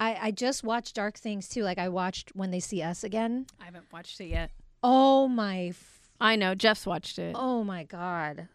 I, 0.00 0.18
I 0.20 0.30
just 0.32 0.64
watched 0.64 0.96
Dark 0.96 1.16
Things 1.16 1.48
too. 1.48 1.62
Like 1.62 1.78
I 1.78 1.88
watched 1.88 2.34
When 2.34 2.50
They 2.50 2.58
See 2.58 2.82
Us 2.82 3.04
again. 3.04 3.46
I 3.60 3.66
haven't 3.66 3.84
watched 3.92 4.20
it 4.20 4.26
yet. 4.26 4.50
Oh 4.82 5.28
my, 5.28 5.66
f- 5.68 6.00
I 6.20 6.34
know 6.34 6.56
Jeff's 6.56 6.84
watched 6.84 7.16
it. 7.20 7.36
oh 7.38 7.62
my 7.62 7.84
god! 7.84 8.48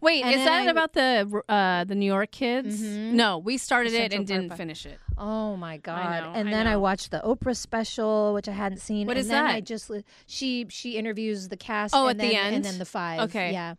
Wait, 0.00 0.22
And 0.24 0.34
is 0.34 0.44
that 0.44 0.66
I- 0.68 0.70
about 0.70 0.92
the 0.92 1.42
uh, 1.48 1.84
the 1.84 1.94
New 1.94 2.06
York 2.06 2.30
kids? 2.30 2.80
Mhm. 2.82 3.12
No, 3.12 3.38
we 3.38 3.56
started 3.58 3.92
The 3.92 4.02
it 4.04 4.12
and 4.12 4.26
Park 4.26 4.26
didn't 4.26 4.48
Pi- 4.50 4.56
finish 4.56 4.86
it. 4.86 4.98
Oh 5.16 5.56
my 5.56 5.76
god! 5.78 6.22
know, 6.24 6.32
and 6.34 6.48
I 6.48 6.52
then 6.52 6.66
I 6.66 6.76
watched 6.76 7.10
the 7.10 7.20
Oprah 7.24 7.56
special, 7.56 8.34
which 8.34 8.48
I 8.48 8.52
hadn't 8.52 8.78
seen. 8.78 9.06
What 9.06 9.16
and 9.16 9.20
is 9.20 9.28
then 9.28 9.44
that? 9.44 9.54
I 9.54 9.60
just 9.60 9.90
she 10.26 10.66
she 10.68 10.96
interviews 10.96 11.48
the 11.48 11.56
cast. 11.56 11.94
Oh, 11.94 12.06
and 12.08 12.20
at 12.20 12.24
the 12.26 12.32
then, 12.34 12.44
end? 12.46 12.56
and 12.56 12.64
then 12.64 12.78
the 12.78 12.84
five. 12.84 13.20
Okay. 13.28 13.52
yeah. 13.52 13.74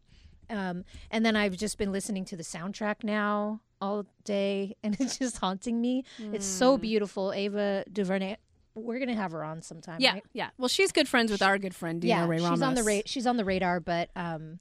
Um, 0.50 0.84
and 1.12 1.24
then 1.26 1.36
I've 1.36 1.56
just 1.58 1.78
been 1.78 1.92
listening 1.92 2.26
to 2.26 2.36
the 2.36 2.44
soundtrack 2.44 3.04
now 3.04 3.62
all 3.80 4.06
day, 4.24 4.76
and 4.84 4.98
it's 5.00 5.18
just 5.18 5.38
haunting 5.38 5.80
me. 5.80 6.04
It's 6.18 6.46
so 6.46 6.76
Hmm. 6.76 6.82
beautiful. 6.82 7.32
Ava 7.34 7.84
DuVernay. 7.92 8.38
We're 8.76 9.00
gonna 9.00 9.16
have 9.16 9.32
her 9.34 9.44
on 9.44 9.62
sometime. 9.62 9.98
Yeah, 10.00 10.14
right? 10.14 10.24
yeah. 10.34 10.50
Well, 10.58 10.68
she's 10.70 10.92
good 10.92 11.08
friends 11.08 11.32
with 11.32 11.42
our 11.42 11.58
good 11.58 11.76
friend 11.76 12.02
Dina 12.02 12.14
yeah. 12.14 12.28
Ray 12.28 12.38
Ramos. 12.38 12.52
she's 12.60 12.62
on 12.62 12.74
the 12.76 12.84
ra- 12.84 13.02
she's 13.06 13.28
on 13.28 13.36
the 13.38 13.44
radar, 13.46 13.80
but 13.80 14.10
um, 14.16 14.60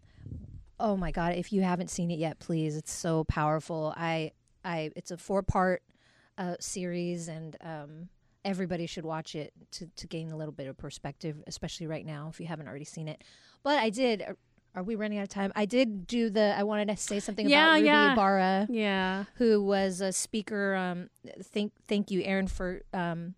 oh 0.80 0.96
my 0.96 1.10
god, 1.10 1.34
if 1.34 1.52
you 1.52 1.62
haven't 1.62 1.90
seen 1.90 2.10
it 2.10 2.18
yet, 2.18 2.38
please, 2.38 2.76
it's 2.76 2.92
so 2.92 3.24
powerful. 3.24 3.92
I 3.96 4.32
I 4.64 4.90
it's 4.96 5.10
a 5.10 5.16
four 5.16 5.42
part 5.42 5.82
uh, 6.36 6.54
series, 6.60 7.28
and 7.28 7.56
um, 7.62 8.08
everybody 8.44 8.86
should 8.86 9.04
watch 9.04 9.34
it 9.34 9.52
to 9.72 9.86
to 9.96 10.06
gain 10.06 10.30
a 10.30 10.36
little 10.36 10.52
bit 10.52 10.66
of 10.68 10.76
perspective, 10.76 11.42
especially 11.46 11.86
right 11.86 12.04
now 12.06 12.28
if 12.30 12.40
you 12.40 12.46
haven't 12.46 12.68
already 12.68 12.84
seen 12.84 13.08
it. 13.08 13.22
But 13.62 13.78
I 13.78 13.90
did. 13.90 14.22
Are, 14.22 14.36
are 14.74 14.82
we 14.82 14.94
running 14.94 15.18
out 15.18 15.22
of 15.24 15.28
time? 15.30 15.50
I 15.56 15.64
did 15.64 16.06
do 16.06 16.30
the. 16.30 16.54
I 16.56 16.62
wanted 16.62 16.88
to 16.88 16.96
say 16.96 17.18
something 17.20 17.48
Yeah, 17.48 17.64
about 17.64 17.74
Ruby 17.76 17.86
yeah. 17.86 18.12
Ibarra 18.12 18.66
Yeah. 18.70 19.24
who 19.36 19.62
was 19.62 20.00
a 20.00 20.12
speaker. 20.12 20.74
Um, 20.76 21.08
thank 21.42 21.72
thank 21.88 22.10
you, 22.10 22.22
Aaron, 22.22 22.46
for 22.46 22.82
um, 22.92 23.34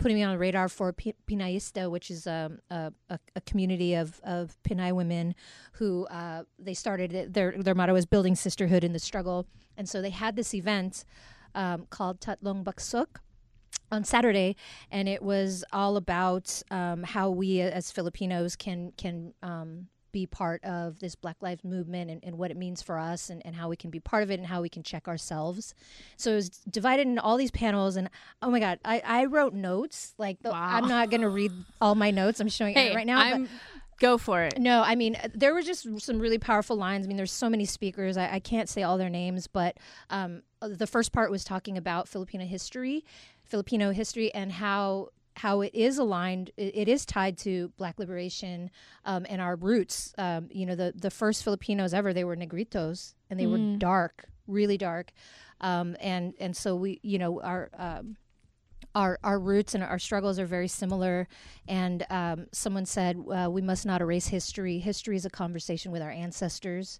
putting 0.00 0.16
me 0.16 0.22
on 0.22 0.32
the 0.32 0.38
radar 0.38 0.68
for 0.68 0.92
P- 0.94 1.14
Pinayista, 1.28 1.90
which 1.90 2.10
is 2.10 2.26
um, 2.26 2.58
a, 2.70 2.90
a, 3.10 3.18
a 3.36 3.40
community 3.42 3.94
of, 3.94 4.18
of 4.24 4.56
Pinay 4.62 4.92
women 4.92 5.34
who 5.72 6.06
uh, 6.06 6.42
they 6.58 6.74
started 6.74 7.34
their 7.34 7.52
their 7.52 7.74
motto 7.74 7.94
is 7.94 8.06
building 8.06 8.34
sisterhood 8.34 8.82
in 8.82 8.92
the 8.92 8.98
struggle, 8.98 9.46
and 9.76 9.88
so 9.88 10.00
they 10.00 10.10
had 10.10 10.36
this 10.36 10.54
event 10.54 11.04
um, 11.54 11.86
called 11.90 12.20
Tatlong 12.20 12.64
Bagsak 12.64 13.20
on 13.92 14.02
Saturday, 14.02 14.56
and 14.90 15.06
it 15.08 15.22
was 15.22 15.64
all 15.72 15.96
about 15.98 16.62
um, 16.70 17.02
how 17.02 17.28
we 17.30 17.60
as 17.60 17.92
Filipinos 17.92 18.56
can 18.56 18.92
can 18.96 19.34
um, 19.42 19.88
be 20.12 20.26
part 20.26 20.62
of 20.64 20.98
this 21.00 21.14
Black 21.14 21.36
Lives 21.40 21.64
Movement 21.64 22.10
and, 22.10 22.20
and 22.24 22.38
what 22.38 22.50
it 22.50 22.56
means 22.56 22.82
for 22.82 22.98
us, 22.98 23.30
and, 23.30 23.44
and 23.44 23.54
how 23.54 23.68
we 23.68 23.76
can 23.76 23.90
be 23.90 24.00
part 24.00 24.22
of 24.22 24.30
it, 24.30 24.38
and 24.38 24.46
how 24.46 24.60
we 24.62 24.68
can 24.68 24.82
check 24.82 25.08
ourselves. 25.08 25.74
So 26.16 26.32
it 26.32 26.36
was 26.36 26.48
divided 26.70 27.06
into 27.06 27.22
all 27.22 27.36
these 27.36 27.50
panels, 27.50 27.96
and 27.96 28.10
oh 28.42 28.50
my 28.50 28.60
God, 28.60 28.78
I, 28.84 29.02
I 29.04 29.24
wrote 29.26 29.54
notes. 29.54 30.14
Like 30.18 30.42
the, 30.42 30.50
Wow. 30.50 30.68
I'm 30.76 30.88
not 30.88 31.10
going 31.10 31.20
to 31.22 31.28
read 31.28 31.52
all 31.80 31.94
my 31.94 32.10
notes. 32.10 32.40
I'm 32.40 32.48
showing 32.48 32.74
Hey, 32.74 32.92
it 32.92 32.94
right 32.94 33.06
now. 33.06 33.18
but- 33.18 33.34
I'm 33.34 33.48
go 33.98 34.16
for 34.16 34.42
it. 34.42 34.58
no, 34.58 34.82
I 34.82 34.94
mean, 34.94 35.14
there 35.34 35.52
were 35.52 35.60
just 35.60 35.86
some 36.00 36.18
really 36.20 36.38
powerful 36.38 36.74
lines. 36.74 37.04
I 37.04 37.08
mean, 37.08 37.18
there's 37.18 37.30
so 37.30 37.50
many 37.50 37.66
speakers. 37.66 38.16
I, 38.16 38.32
I 38.36 38.40
can't 38.40 38.66
say 38.66 38.82
all 38.82 38.96
their 38.96 39.10
names, 39.10 39.46
but 39.46 39.76
um, 40.08 40.40
the 40.62 40.86
first 40.86 41.12
part 41.12 41.30
was 41.30 41.44
talking 41.44 41.76
about 41.76 42.08
Filipino 42.08 42.46
history, 42.46 43.04
Filipino 43.44 43.90
history, 43.92 44.32
and 44.32 44.52
how 44.52 45.08
how 45.42 45.62
it 45.62 45.72
is 45.74 45.98
aligned. 45.98 46.50
It, 46.56 46.72
it 46.82 46.88
is 46.88 47.04
tied 47.04 47.36
to 47.38 47.72
Black 47.76 47.98
liberation 47.98 48.70
um, 49.04 49.26
and 49.28 49.40
our 49.40 49.56
roots. 49.56 50.12
Um, 50.18 50.48
you 50.50 50.66
know, 50.66 50.76
the 50.76 50.92
the 51.06 51.10
first 51.10 51.44
Filipinos 51.44 51.92
ever, 51.94 52.12
they 52.12 52.24
were 52.24 52.36
negritos, 52.36 53.14
and 53.28 53.38
they 53.40 53.46
were 53.46 53.78
dark. 53.78 54.26
really 54.46 54.78
dark, 54.78 55.12
um, 55.60 55.96
and 56.00 56.34
and 56.40 56.56
so 56.56 56.76
we, 56.76 57.00
you 57.02 57.18
know, 57.18 57.40
our. 57.40 57.70
Um, 57.78 58.16
our, 58.92 59.20
our 59.22 59.38
roots 59.38 59.76
and 59.76 59.84
our 59.84 60.00
struggles 60.00 60.38
are 60.40 60.46
very 60.46 60.66
similar. 60.66 61.28
And 61.68 62.04
um, 62.10 62.46
someone 62.50 62.86
said, 62.86 63.14
uh, 63.32 63.48
we 63.48 63.62
must 63.62 63.86
not 63.86 64.00
erase 64.00 64.26
history. 64.26 64.80
History 64.80 65.14
is 65.14 65.24
a 65.24 65.30
conversation 65.30 65.92
with 65.92 66.02
our 66.02 66.10
ancestors. 66.10 66.98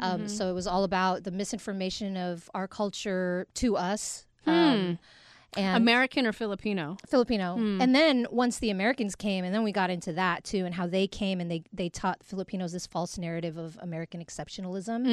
Um, 0.00 0.28
so 0.28 0.50
it 0.50 0.52
was 0.52 0.66
all 0.66 0.84
about 0.84 1.24
the 1.24 1.30
misinformation 1.30 2.18
of 2.18 2.50
our 2.52 2.68
culture 2.68 3.46
to 3.54 3.74
us. 3.74 4.26
Um, 4.46 4.98
and 5.56 5.76
American 5.76 6.26
or 6.26 6.32
Filipino? 6.32 6.96
Filipino. 7.08 7.56
And 7.80 7.94
then 7.94 8.26
once 8.30 8.58
the 8.58 8.70
Americans 8.70 9.14
came, 9.14 9.44
and 9.44 9.54
then 9.54 9.62
we 9.62 9.72
got 9.72 9.90
into 9.90 10.12
that 10.14 10.44
too, 10.44 10.64
and 10.64 10.74
how 10.74 10.86
they 10.86 11.06
came 11.06 11.40
and 11.40 11.50
they 11.50 11.62
they 11.72 11.88
taught 11.88 12.22
Filipinos 12.22 12.72
this 12.72 12.86
false 12.86 13.18
narrative 13.18 13.56
of 13.56 13.78
American 13.82 14.24
exceptionalism, 14.24 15.06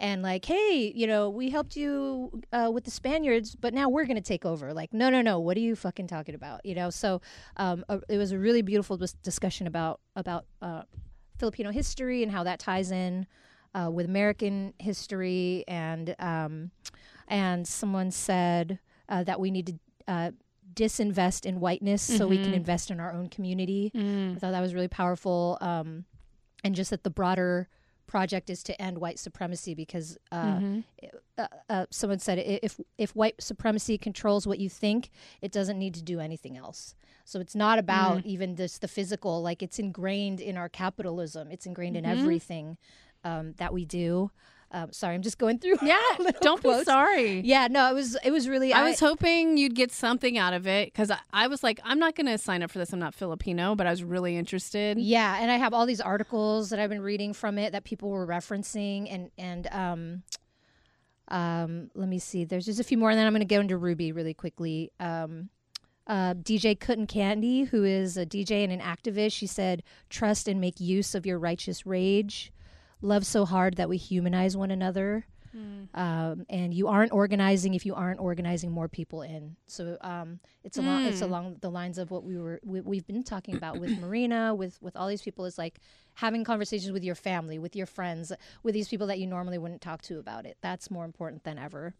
and 0.00 0.22
like, 0.22 0.44
hey, 0.44 0.92
you 0.94 1.06
know, 1.06 1.28
we 1.30 1.50
helped 1.50 1.76
you 1.76 2.42
uh, 2.52 2.70
with 2.72 2.84
the 2.84 2.90
Spaniards, 2.90 3.54
but 3.54 3.74
now 3.74 3.88
we're 3.88 4.06
gonna 4.06 4.20
take 4.20 4.44
over. 4.44 4.72
Like, 4.72 4.92
no, 4.92 5.10
no, 5.10 5.22
no. 5.22 5.38
What 5.38 5.56
are 5.56 5.60
you 5.60 5.76
fucking 5.76 6.06
talking 6.06 6.34
about? 6.34 6.64
You 6.64 6.74
know. 6.74 6.90
So 6.90 7.20
um, 7.56 7.84
uh, 7.88 7.98
it 8.08 8.18
was 8.18 8.32
a 8.32 8.38
really 8.38 8.62
beautiful 8.62 8.96
dis- 8.96 9.14
discussion 9.22 9.66
about 9.66 10.00
about 10.14 10.46
uh, 10.62 10.82
Filipino 11.38 11.70
history 11.70 12.22
and 12.22 12.32
how 12.32 12.44
that 12.44 12.58
ties 12.58 12.90
in 12.90 13.26
uh, 13.74 13.90
with 13.90 14.06
American 14.06 14.72
history, 14.78 15.64
and 15.68 16.14
um, 16.18 16.70
and 17.28 17.66
someone 17.66 18.10
said 18.10 18.78
uh, 19.08 19.24
that 19.24 19.40
we 19.40 19.50
need 19.50 19.66
to 19.66 19.74
uh, 20.08 20.30
disinvest 20.74 21.46
in 21.46 21.60
whiteness 21.60 22.02
so 22.02 22.26
we 22.28 22.36
can 22.38 22.52
invest 22.54 22.90
in 22.90 23.00
our 23.00 23.12
own 23.12 23.28
community. 23.28 23.90
I 24.36 24.38
thought 24.38 24.52
that 24.52 24.60
was 24.60 24.74
really 24.74 24.88
powerful, 24.88 25.58
um, 25.60 26.04
and 26.64 26.74
just 26.74 26.90
that 26.90 27.02
the 27.04 27.10
broader 27.10 27.68
project 28.06 28.50
is 28.50 28.62
to 28.62 28.80
end 28.80 28.98
white 28.98 29.18
supremacy 29.18 29.74
because 29.74 30.16
uh, 30.30 30.60
uh, 31.38 31.46
uh, 31.68 31.86
someone 31.90 32.18
said 32.20 32.38
if 32.38 32.78
if 32.98 33.16
white 33.16 33.34
supremacy 33.42 33.98
controls 33.98 34.46
what 34.46 34.58
you 34.58 34.68
think, 34.68 35.10
it 35.42 35.50
doesn't 35.50 35.78
need 35.78 35.94
to 35.94 36.02
do 36.02 36.20
anything 36.20 36.56
else. 36.56 36.94
So 37.24 37.40
it's 37.40 37.54
not 37.56 37.78
about 37.78 38.18
even 38.24 38.54
this 38.54 38.78
the 38.78 38.88
physical, 38.88 39.42
like 39.42 39.62
it's 39.62 39.78
ingrained 39.78 40.40
in 40.40 40.56
our 40.56 40.68
capitalism. 40.68 41.50
It's 41.50 41.66
ingrained 41.66 41.96
in 41.96 42.04
everything 42.06 42.76
um, 43.24 43.54
that 43.56 43.72
we 43.72 43.84
do. 43.84 44.30
Um, 44.72 44.92
sorry, 44.92 45.14
I'm 45.14 45.22
just 45.22 45.38
going 45.38 45.58
through. 45.58 45.76
Yeah, 45.82 46.00
don't 46.40 46.62
be 46.62 46.84
sorry. 46.84 47.40
Yeah, 47.40 47.68
no, 47.70 47.90
it 47.90 47.94
was 47.94 48.16
it 48.24 48.30
was 48.30 48.48
really. 48.48 48.72
I 48.72 48.82
was 48.88 48.98
hoping 48.98 49.56
you'd 49.56 49.74
get 49.74 49.92
something 49.92 50.36
out 50.36 50.52
of 50.52 50.66
it 50.66 50.92
because 50.92 51.10
I, 51.10 51.18
I 51.32 51.46
was 51.46 51.62
like, 51.62 51.80
I'm 51.84 51.98
not 51.98 52.16
going 52.16 52.26
to 52.26 52.38
sign 52.38 52.62
up 52.62 52.70
for 52.70 52.78
this. 52.78 52.92
I'm 52.92 52.98
not 52.98 53.14
Filipino, 53.14 53.74
but 53.76 53.86
I 53.86 53.90
was 53.90 54.02
really 54.02 54.36
interested. 54.36 54.98
Yeah, 54.98 55.38
and 55.40 55.50
I 55.50 55.56
have 55.56 55.72
all 55.72 55.86
these 55.86 56.00
articles 56.00 56.70
that 56.70 56.80
I've 56.80 56.90
been 56.90 57.02
reading 57.02 57.32
from 57.32 57.58
it 57.58 57.72
that 57.72 57.84
people 57.84 58.10
were 58.10 58.26
referencing, 58.26 59.06
and 59.12 59.30
and 59.38 59.66
um, 59.70 60.22
um, 61.28 61.90
let 61.94 62.08
me 62.08 62.18
see. 62.18 62.44
There's 62.44 62.66
just 62.66 62.80
a 62.80 62.84
few 62.84 62.98
more, 62.98 63.10
and 63.10 63.18
then 63.18 63.26
I'm 63.26 63.32
going 63.32 63.46
to 63.46 63.54
go 63.54 63.60
into 63.60 63.76
Ruby 63.76 64.12
really 64.12 64.34
quickly. 64.34 64.90
Um, 64.98 65.50
uh, 66.06 66.34
DJ 66.34 66.78
Cotton 66.78 67.06
Candy, 67.06 67.64
who 67.64 67.84
is 67.84 68.16
a 68.16 68.24
DJ 68.24 68.62
and 68.64 68.72
an 68.72 68.80
activist, 68.80 69.32
she 69.32 69.46
said, 69.46 69.82
"Trust 70.10 70.48
and 70.48 70.60
make 70.60 70.80
use 70.80 71.14
of 71.14 71.26
your 71.26 71.38
righteous 71.38 71.86
rage. 71.86 72.52
Love 73.02 73.26
so 73.26 73.44
hard 73.44 73.76
that 73.76 73.88
we 73.88 73.96
humanize 73.96 74.56
one 74.56 74.70
another." 74.70 75.26
Um, 75.94 76.44
and 76.50 76.74
you 76.74 76.88
aren't 76.88 77.12
organizing 77.12 77.72
if 77.74 77.86
you 77.86 77.94
aren't 77.94 78.20
organizing 78.20 78.70
more 78.70 78.88
people 78.88 79.22
in. 79.22 79.56
So 79.66 79.96
um, 80.02 80.40
it's 80.64 80.76
along 80.76 81.06
it's 81.06 81.22
along 81.22 81.56
the 81.62 81.70
lines 81.70 81.96
of 81.96 82.10
what 82.10 82.24
we 82.24 82.36
were 82.36 82.60
we, 82.62 82.82
we've 82.82 83.06
been 83.06 83.22
talking 83.22 83.56
about 83.56 83.80
with 83.80 83.98
Marina, 83.98 84.54
with 84.54 84.76
with 84.82 84.96
all 84.96 85.08
these 85.08 85.22
people. 85.22 85.46
Is 85.46 85.56
like 85.56 85.80
having 86.14 86.44
conversations 86.44 86.92
with 86.92 87.04
your 87.04 87.14
family, 87.14 87.58
with 87.58 87.74
your 87.74 87.86
friends, 87.86 88.32
with 88.62 88.74
these 88.74 88.88
people 88.88 89.06
that 89.06 89.18
you 89.18 89.26
normally 89.26 89.56
wouldn't 89.56 89.80
talk 89.80 90.02
to 90.02 90.18
about 90.18 90.44
it. 90.44 90.58
That's 90.60 90.90
more 90.90 91.04
important 91.06 91.44
than 91.44 91.58
ever. 91.58 91.94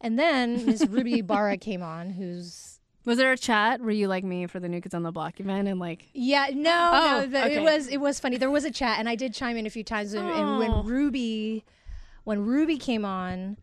And 0.00 0.16
then 0.16 0.64
Miss 0.64 0.86
Ruby 0.86 1.18
Ibarra 1.18 1.56
came 1.68 1.82
on, 1.82 2.10
who's 2.10 2.77
Was 3.08 3.18
there 3.18 3.32
a 3.32 3.38
chat? 3.38 3.80
Were 3.80 3.90
you 3.90 4.06
like 4.06 4.22
me 4.22 4.46
for 4.46 4.60
the 4.60 4.68
New 4.68 4.80
Kids 4.80 4.94
on 4.94 5.02
the 5.02 5.10
Block 5.10 5.40
event 5.40 5.66
and 5.66 5.80
like? 5.80 6.08
yeah 6.12 6.48
no 6.52 6.90
Oh, 6.92 7.20
no 7.22 7.26
the, 7.26 7.44
okay. 7.46 7.56
it 7.56 7.62
was 7.62 7.88
it 7.88 7.96
was 7.96 8.20
funny. 8.20 8.36
There 8.36 8.50
was 8.50 8.64
a 8.64 8.70
chat, 8.70 8.98
and 8.98 9.08
I 9.08 9.14
did 9.16 9.32
chime 9.34 9.56
in 9.56 9.66
a 9.66 9.70
few 9.70 9.82
times. 9.82 10.12
And, 10.14 10.28
and 10.28 10.48
Oh. 10.48 10.58
when 10.58 10.86
Ruby 10.86 11.64
when 12.24 12.44
Ruby 12.44 12.76
came 12.76 13.04
on, 13.06 13.56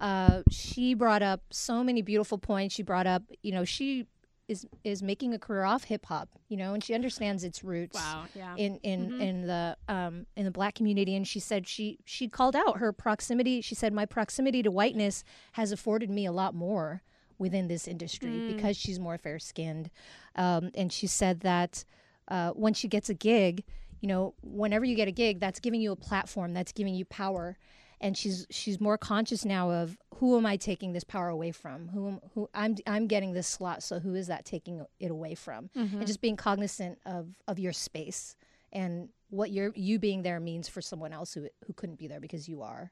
uh, 0.00 0.42
she 0.50 0.92
brought 0.94 1.22
up 1.22 1.40
so 1.50 1.82
many 1.82 2.02
beautiful 2.02 2.36
points. 2.38 2.74
She 2.74 2.82
brought 2.82 3.06
up, 3.06 3.22
you 3.42 3.52
know, 3.52 3.64
she 3.64 4.06
is 4.48 4.66
is 4.84 5.02
making 5.02 5.32
a 5.32 5.38
career 5.38 5.62
off 5.64 5.84
hip 5.84 6.04
hop, 6.06 6.28
you 6.48 6.56
know, 6.56 6.74
and 6.74 6.82
she 6.84 6.92
understands 6.92 7.44
its 7.44 7.64
roots 7.64 7.94
Wow, 7.96 8.24
yeah. 8.34 8.54
in 8.56 8.76
in 8.82 9.20
in 9.20 9.46
the 9.46 9.76
um 9.88 10.26
in 10.36 10.44
the 10.44 10.50
black 10.50 10.74
community. 10.74 11.16
And 11.16 11.26
she 11.26 11.40
said 11.40 11.66
she 11.66 11.98
she 12.04 12.28
called 12.28 12.54
out 12.56 12.78
her 12.78 12.92
proximity. 12.92 13.60
She 13.62 13.74
said 13.74 13.92
my 13.94 14.04
proximity 14.04 14.62
to 14.62 14.70
whiteness 14.70 15.24
has 15.52 15.72
afforded 15.72 16.10
me 16.10 16.26
a 16.26 16.32
lot 16.32 16.54
more 16.54 17.02
within 17.40 17.66
this 17.66 17.88
industry 17.88 18.52
because 18.54 18.76
she's 18.76 19.00
more 19.00 19.18
fair 19.18 19.40
skinned. 19.40 19.90
Um, 20.36 20.70
and 20.76 20.92
she 20.92 21.08
said 21.08 21.40
that 21.40 21.84
uh, 22.28 22.50
when 22.50 22.74
she 22.74 22.86
gets 22.86 23.08
a 23.08 23.14
gig, 23.14 23.64
you 24.00 24.08
know, 24.08 24.34
whenever 24.42 24.84
you 24.84 24.94
get 24.94 25.08
a 25.08 25.12
gig, 25.12 25.40
that's 25.40 25.58
giving 25.58 25.80
you 25.80 25.90
a 25.90 25.96
platform, 25.96 26.52
that's 26.54 26.70
giving 26.72 26.94
you 26.94 27.04
power. 27.06 27.56
And 28.02 28.16
she's 28.16 28.46
she's 28.50 28.80
more 28.80 28.96
conscious 28.96 29.44
now 29.44 29.70
of 29.70 29.98
who 30.16 30.36
am 30.38 30.46
I 30.46 30.56
taking 30.56 30.92
this 30.92 31.04
power 31.04 31.28
away 31.28 31.50
from? 31.52 31.88
Who 31.88 32.08
am, 32.08 32.20
who 32.34 32.48
I'm 32.54 32.76
I'm 32.86 33.06
getting 33.08 33.32
this 33.34 33.46
slot, 33.46 33.82
so 33.82 33.98
who 33.98 34.14
is 34.14 34.28
that 34.28 34.44
taking 34.46 34.86
it 34.98 35.10
away 35.10 35.34
from? 35.34 35.68
And 35.74 36.06
just 36.06 36.20
being 36.22 36.36
cognizant 36.36 36.98
of 37.04 37.28
of 37.46 37.58
your 37.58 37.72
space 37.74 38.36
and 38.72 39.10
what 39.28 39.50
your 39.50 39.72
you 39.74 39.98
being 39.98 40.22
there 40.22 40.40
means 40.40 40.66
for 40.66 40.80
someone 40.80 41.12
else 41.12 41.34
who 41.34 41.48
who 41.66 41.74
couldn't 41.74 41.98
be 41.98 42.06
there 42.08 42.20
because 42.20 42.48
you 42.48 42.62
are. 42.62 42.90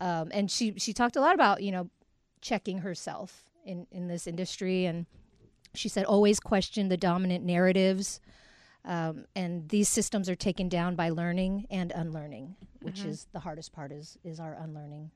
Um, 0.00 0.30
and 0.32 0.50
she 0.50 0.74
she 0.78 0.92
talked 0.92 1.14
a 1.14 1.20
lot 1.20 1.34
about 1.34 1.62
you 1.62 1.70
know 1.70 1.88
checking 2.40 2.78
herself 2.78 3.43
in 3.64 3.86
in 3.90 4.08
this 4.08 4.26
industry 4.26 4.84
and 4.86 5.06
she 5.74 5.88
said 5.88 6.04
always 6.04 6.38
question 6.40 6.88
the 6.88 6.96
dominant 6.96 7.44
narratives 7.44 8.20
um, 8.84 9.24
and 9.34 9.68
these 9.70 9.88
systems 9.88 10.28
are 10.28 10.34
taken 10.34 10.68
down 10.68 10.94
by 10.94 11.08
learning 11.08 11.66
and 11.70 11.90
unlearning 11.92 12.54
which 12.82 13.00
is 13.08 13.26
the 13.32 13.40
hardest 13.40 13.72
part 13.72 13.90
is 13.92 14.18
is 14.24 14.38
our 14.38 14.54
unlearning 14.54 15.10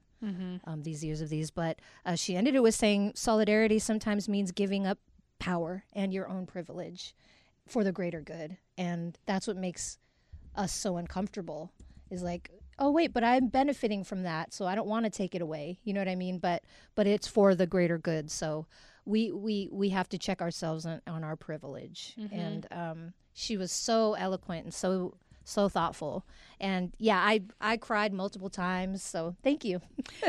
um, 0.65 0.83
these 0.83 1.05
years 1.05 1.21
of 1.21 1.29
these. 1.29 1.53
But 1.53 1.79
uh, 2.05 2.17
she 2.17 2.35
ended 2.35 2.57
it 2.57 2.63
with 2.63 2.75
saying 2.75 3.13
solidarity 3.15 3.79
sometimes 3.79 4.29
means 4.29 4.51
giving 4.51 4.85
up 4.85 4.99
power 5.39 5.85
and 5.93 6.13
your 6.13 6.29
own 6.29 6.45
privilege 6.45 7.15
for 7.69 7.85
the 7.85 7.93
greater 7.93 8.21
good 8.21 8.57
and 8.77 9.17
that's 9.27 9.47
what 9.47 9.57
makes 9.57 9.99
us 10.57 10.73
so 10.73 10.97
uncomfortable 10.97 11.71
is 12.11 12.23
like 12.23 12.51
oh 12.79 12.91
wait 12.91 13.13
but 13.13 13.25
i'm 13.25 13.49
benefiting 13.49 14.05
from 14.05 14.23
that 14.23 14.53
so 14.53 14.67
i 14.67 14.75
don't 14.75 14.87
want 14.89 15.05
to 15.05 15.11
take 15.11 15.35
it 15.35 15.43
away 15.43 15.79
you 15.85 15.93
know 15.93 16.01
what 16.01 16.09
i 16.09 16.15
mean 16.15 16.39
but 16.39 16.63
but 16.95 17.07
it's 17.07 17.27
for 17.29 17.55
the 17.55 17.67
greater 17.67 17.99
good 17.99 18.31
so 18.31 18.67
we 19.05 19.33
we 19.33 19.69
we 19.73 19.89
have 19.89 20.09
to 20.09 20.19
check 20.19 20.41
ourselves 20.41 20.85
on, 20.87 21.01
on 21.07 21.25
our 21.25 21.37
privilege 21.37 22.15
and 22.33 22.67
um 22.71 23.13
she 23.33 23.57
was 23.57 23.71
so 23.73 24.15
eloquent 24.15 24.65
and 24.65 24.75
so 24.75 25.15
so 25.45 25.69
thoughtful 25.69 26.27
and 26.61 26.93
yeah 26.99 27.19
i 27.19 27.41
i 27.61 27.77
cried 27.77 28.13
multiple 28.13 28.51
times 28.51 29.03
so 29.03 29.35
thank 29.43 29.65
you 29.65 29.81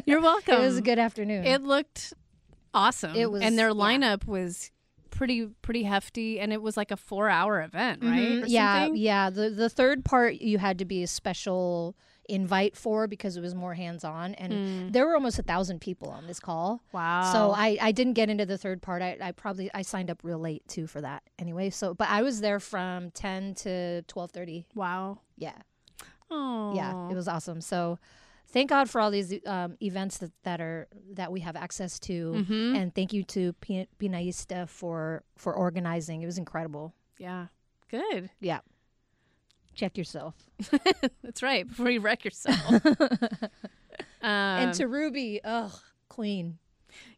You're 0.06 0.22
welcome. 0.22 0.54
it 0.56 0.60
was 0.60 0.78
a 0.78 0.82
good 0.82 0.98
afternoon 1.00 1.44
It 1.46 1.62
looked 1.62 2.14
awesome. 2.74 3.16
It 3.16 3.30
was- 3.32 3.42
and 3.42 3.58
their 3.60 3.68
yeah. 3.70 3.74
lineup 3.74 4.26
was 4.26 4.72
pretty 5.10 5.48
pretty 5.62 5.84
hefty, 5.84 6.40
and 6.40 6.52
it 6.54 6.62
was 6.62 6.78
like 6.78 6.92
a 6.92 6.98
four 6.98 7.30
hour 7.30 7.62
event, 7.62 8.04
right? 8.04 8.44
Mhm. 8.44 8.44
Yeah, 8.48 8.84
something? 8.86 9.02
yeah. 9.02 9.30
The 9.30 9.50
the 9.50 9.70
third 9.70 10.06
part 10.06 10.36
you 10.36 10.58
had 10.58 10.80
to 10.80 10.86
be 10.86 11.04
a 11.04 11.08
special 11.08 11.96
invite 12.28 12.78
for 12.78 13.08
because 13.08 13.36
it 13.38 13.42
was 13.42 13.56
more 13.56 13.74
hands 13.74 14.04
on, 14.04 14.36
and 14.36 14.94
there 14.94 15.08
were 15.08 15.16
almost 15.16 15.40
a 15.40 15.44
thousand 15.44 15.82
people 15.82 16.10
on 16.10 16.28
this 16.28 16.40
call. 16.40 16.80
Wow. 16.92 17.32
So 17.34 17.52
I, 17.56 17.76
I 17.82 17.92
didn't 17.92 18.14
get 18.14 18.30
into 18.30 18.46
the 18.46 18.58
third 18.58 18.84
part. 18.84 19.02
I, 19.02 19.18
I 19.20 19.32
probably 19.32 19.72
I 19.74 19.82
signed 19.82 20.12
up 20.12 20.24
real 20.24 20.38
late 20.38 20.62
too 20.68 20.86
for 20.86 21.02
that 21.02 21.24
anyway. 21.40 21.72
So 21.72 21.94
but 21.96 22.08
I 22.10 22.22
was 22.22 22.42
there 22.42 22.60
from 22.60 23.10
ten 23.12 23.56
to 23.56 24.04
twelve 24.04 24.30
thirty. 24.32 24.68
wow. 24.76 25.20
Yeah, 25.38 25.54
Oh. 26.32 26.74
yeah, 26.76 27.10
it 27.10 27.16
was 27.16 27.28
awesome. 27.28 27.62
So 27.62 27.98
thank 28.52 28.70
God 28.70 28.90
for 28.90 29.00
all 29.02 29.12
these 29.12 29.34
um, 29.46 29.78
events 29.82 30.18
that, 30.20 30.32
that 30.44 30.60
are 30.62 30.88
that 31.14 31.32
we 31.32 31.40
have 31.42 31.56
access 31.56 32.00
to, 32.00 32.34
Mm-hmm. 32.34 32.76
and 32.76 32.94
thank 32.96 33.14
you 33.14 33.24
to 33.24 33.54
P- 33.54 33.88
Pinayista 34.00 34.68
for 34.70 35.24
for 35.38 35.54
organizing. 35.54 36.22
It 36.22 36.26
was 36.26 36.38
incredible. 36.38 36.94
Yeah. 37.18 37.48
Good. 37.90 38.30
Yeah, 38.40 38.60
check 39.74 39.98
yourself. 39.98 40.36
That's 41.24 41.42
right. 41.42 41.68
Before 41.68 41.90
you 41.90 42.02
wreck 42.02 42.24
yourself. 42.24 42.86
um, 42.86 43.50
and 44.22 44.74
to 44.76 44.88
Ruby, 44.88 45.42
ugh, 45.44 45.72
queen. 46.08 46.60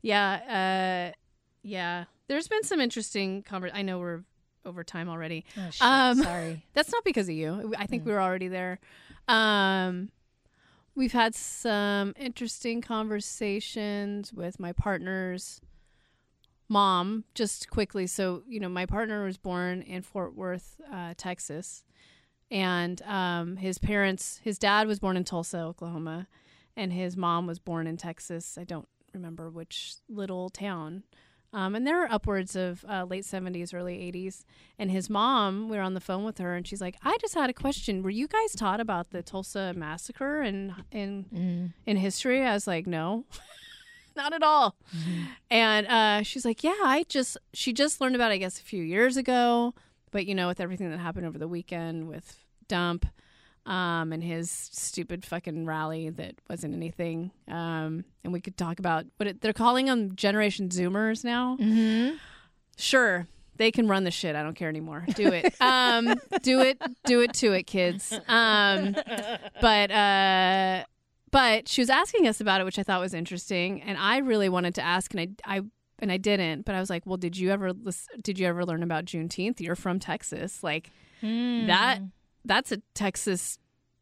yeah. 0.02 1.12
Uh, 1.12 1.18
yeah. 1.64 2.06
There's 2.28 2.48
been 2.48 2.64
some 2.64 2.80
interesting 2.80 3.44
conver- 3.44 3.72
I 3.74 3.82
know 3.82 4.00
we're 4.00 4.24
over 4.66 4.84
time 4.84 5.10
already. 5.10 5.44
Oh, 5.58 5.70
shit, 5.72 5.82
Um, 5.82 6.24
sorry. 6.24 6.66
That's 6.74 6.92
not 6.92 7.04
because 7.04 7.28
of 7.28 7.36
you. 7.36 7.74
I 7.78 7.86
Mm. 7.86 7.90
think 7.90 8.06
we 8.06 8.12
were 8.14 8.22
already 8.22 8.48
there. 8.48 8.80
Um, 9.28 10.10
we've 10.96 11.12
had 11.12 11.36
some 11.36 12.14
interesting 12.18 12.82
conversations 12.82 14.34
with 14.34 14.60
my 14.60 14.72
partner's 14.72 15.62
mom. 16.68 17.26
Just 17.36 17.70
quickly, 17.70 18.08
so 18.08 18.44
you 18.48 18.60
know, 18.60 18.70
my 18.70 18.86
partner 18.86 19.26
was 19.26 19.38
born 19.38 19.82
in 19.82 20.02
Fort 20.02 20.36
Worth, 20.36 20.80
uh, 20.92 21.14
Texas, 21.18 21.84
and 22.50 23.02
um, 23.04 23.58
his 23.58 23.78
parents, 23.78 24.40
his 24.44 24.58
dad 24.58 24.88
was 24.88 25.00
born 25.00 25.18
in 25.18 25.24
Tulsa, 25.24 25.60
Oklahoma, 25.60 26.28
and 26.76 26.92
his 26.94 27.16
mom 27.16 27.48
was 27.48 27.60
born 27.60 27.88
in 27.88 27.98
Texas. 27.98 28.58
I 28.60 28.64
don't 28.64 28.88
remember 29.14 29.50
which 29.50 29.96
little 30.10 30.50
town. 30.50 31.04
Um, 31.54 31.76
and 31.76 31.86
they're 31.86 32.10
upwards 32.12 32.56
of 32.56 32.86
uh, 32.88 33.04
late 33.04 33.24
70s, 33.26 33.74
early 33.74 33.98
80s. 34.12 34.46
And 34.80 34.90
his 34.90 35.10
mom, 35.10 35.68
we 35.70 35.76
were 35.76 35.84
on 35.84 35.94
the 35.96 36.00
phone 36.00 36.24
with 36.24 36.38
her, 36.38 36.56
and 36.56 36.66
she's 36.66 36.80
like, 36.80 36.96
I 37.04 37.18
just 37.20 37.34
had 37.34 37.50
a 37.50 37.54
question. 37.54 38.04
Were 38.04 38.10
you 38.10 38.28
guys 38.28 38.54
taught 38.56 38.80
about 38.80 39.10
the 39.10 39.22
Tulsa 39.22 39.74
massacre 39.76 40.42
in, 40.42 40.74
in, 40.92 41.26
Mm. 41.34 41.74
in 41.86 41.98
history? 41.98 42.42
I 42.46 42.54
was 42.54 42.68
like, 42.68 42.88
no, 42.88 43.26
not 44.16 44.32
at 44.34 44.44
all. 44.44 44.76
And 45.50 45.88
uh, 45.88 46.24
she's 46.24 46.46
like, 46.46 46.64
yeah, 46.64 46.72
I 46.84 47.06
just, 47.10 47.38
she 47.54 47.74
just 47.74 48.00
learned 48.00 48.16
about 48.16 48.32
it, 48.32 48.36
I 48.36 48.38
guess, 48.38 48.60
a 48.60 48.64
few 48.64 48.84
years 48.84 49.18
ago. 49.18 49.74
But, 50.12 50.26
you 50.26 50.36
know, 50.36 50.48
with 50.48 50.60
everything 50.62 50.90
that 50.92 51.00
happened 51.00 51.26
over 51.26 51.38
the 51.38 51.48
weekend 51.48 52.08
with 52.08 52.38
Dump 52.68 53.06
um, 53.66 54.12
and 54.12 54.24
his 54.24 54.50
stupid 54.50 55.26
fucking 55.26 55.66
rally 55.66 56.10
that 56.10 56.36
wasn't 56.50 56.74
anything. 56.74 57.32
Um, 57.48 58.06
and 58.24 58.34
we 58.34 58.42
could 58.42 58.58
talk 58.58 58.80
about 58.80 59.06
what 59.18 59.28
it, 59.28 59.42
they're 59.42 59.54
calling 59.54 59.86
them 59.86 60.16
Generation 60.16 60.70
Zoomers 60.70 61.24
now. 61.24 61.58
Mm-hmm. 61.60 62.16
Sure. 62.78 63.28
They 63.58 63.70
can 63.70 63.88
run 63.88 64.06
the 64.06 64.12
shit. 64.12 64.36
I 64.36 64.42
don't 64.42 64.56
care 64.56 64.70
anymore. 64.70 65.06
Do 65.14 65.28
it. 65.28 65.54
Um, 65.62 66.16
do 66.42 66.62
it. 66.62 66.82
Do 67.06 67.22
it 67.22 67.34
to 67.36 67.52
it, 67.52 67.68
kids. 67.68 68.12
Um, 68.28 68.96
but 69.62 69.92
uh, 69.92 70.84
but 71.30 71.68
she 71.68 71.82
was 71.82 71.90
asking 71.92 72.28
us 72.28 72.42
about 72.42 72.62
it, 72.62 72.64
which 72.64 72.80
I 72.80 72.84
thought 72.84 73.00
was 73.00 73.14
interesting, 73.14 73.84
and 73.84 74.00
I 74.00 74.18
really 74.18 74.50
wanted 74.50 74.74
to 74.76 74.82
ask, 74.82 75.14
and 75.14 75.38
I 75.46 75.58
I 75.58 75.62
and 76.00 76.12
I 76.12 76.18
didn't. 76.18 76.66
But 76.66 76.74
I 76.74 76.80
was 76.80 76.90
like, 76.90 77.06
well, 77.06 77.18
did 77.18 77.38
you 77.38 77.52
ever 77.52 77.72
did 78.24 78.40
you 78.40 78.48
ever 78.48 78.66
learn 78.66 78.82
about 78.82 79.06
Juneteenth? 79.06 79.60
You're 79.60 79.76
from 79.76 80.00
Texas, 80.00 80.64
like 80.64 80.90
that. 81.22 82.00
That's 82.46 82.72
a 82.72 82.78
Texas 82.94 83.58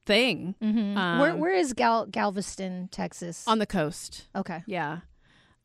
thing 0.05 0.55
Mm-hmm. 0.61 0.97
Um, 0.97 1.19
where 1.19 1.35
where 1.35 1.53
is 1.53 1.73
Gal- 1.73 2.07
Galveston, 2.07 2.87
Texas? 2.91 3.47
on 3.47 3.59
the 3.59 3.65
coast. 3.67 4.27
okay. 4.35 4.63
Yeah. 4.65 4.99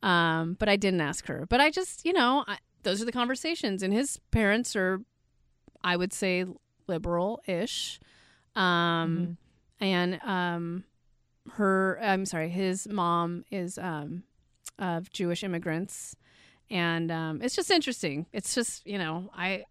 Um, 0.03 0.55
but 0.59 0.69
I 0.69 0.75
didn't 0.75 1.01
ask 1.01 1.25
her. 1.27 1.47
But 1.49 1.59
I 1.61 1.71
just, 1.71 2.05
you 2.05 2.13
know, 2.13 2.43
I, 2.47 2.57
those 2.83 3.01
are 3.01 3.05
the 3.05 3.11
conversations. 3.11 3.81
And 3.81 3.91
his 3.91 4.19
parents 4.29 4.75
are, 4.75 5.01
I 5.83 5.97
would 5.97 6.13
say, 6.13 6.45
liberal 6.87 7.41
ish. 7.47 7.99
Um, 8.55 9.37
And 9.81 10.19
um, 10.23 10.83
her, 11.53 11.99
I'm 12.01 12.25
sorry, 12.25 12.49
his 12.49 12.87
mom 12.87 13.45
is 13.49 13.77
um, 13.79 14.23
of 14.77 15.09
Jewish 15.11 15.43
immigrants. 15.43 16.15
And 16.69 17.11
um, 17.11 17.41
it's 17.41 17.55
just 17.55 17.71
interesting. 17.71 18.27
It's 18.31 18.53
just, 18.53 18.85
you 18.85 18.97
know, 18.99 19.31
I. 19.33 19.63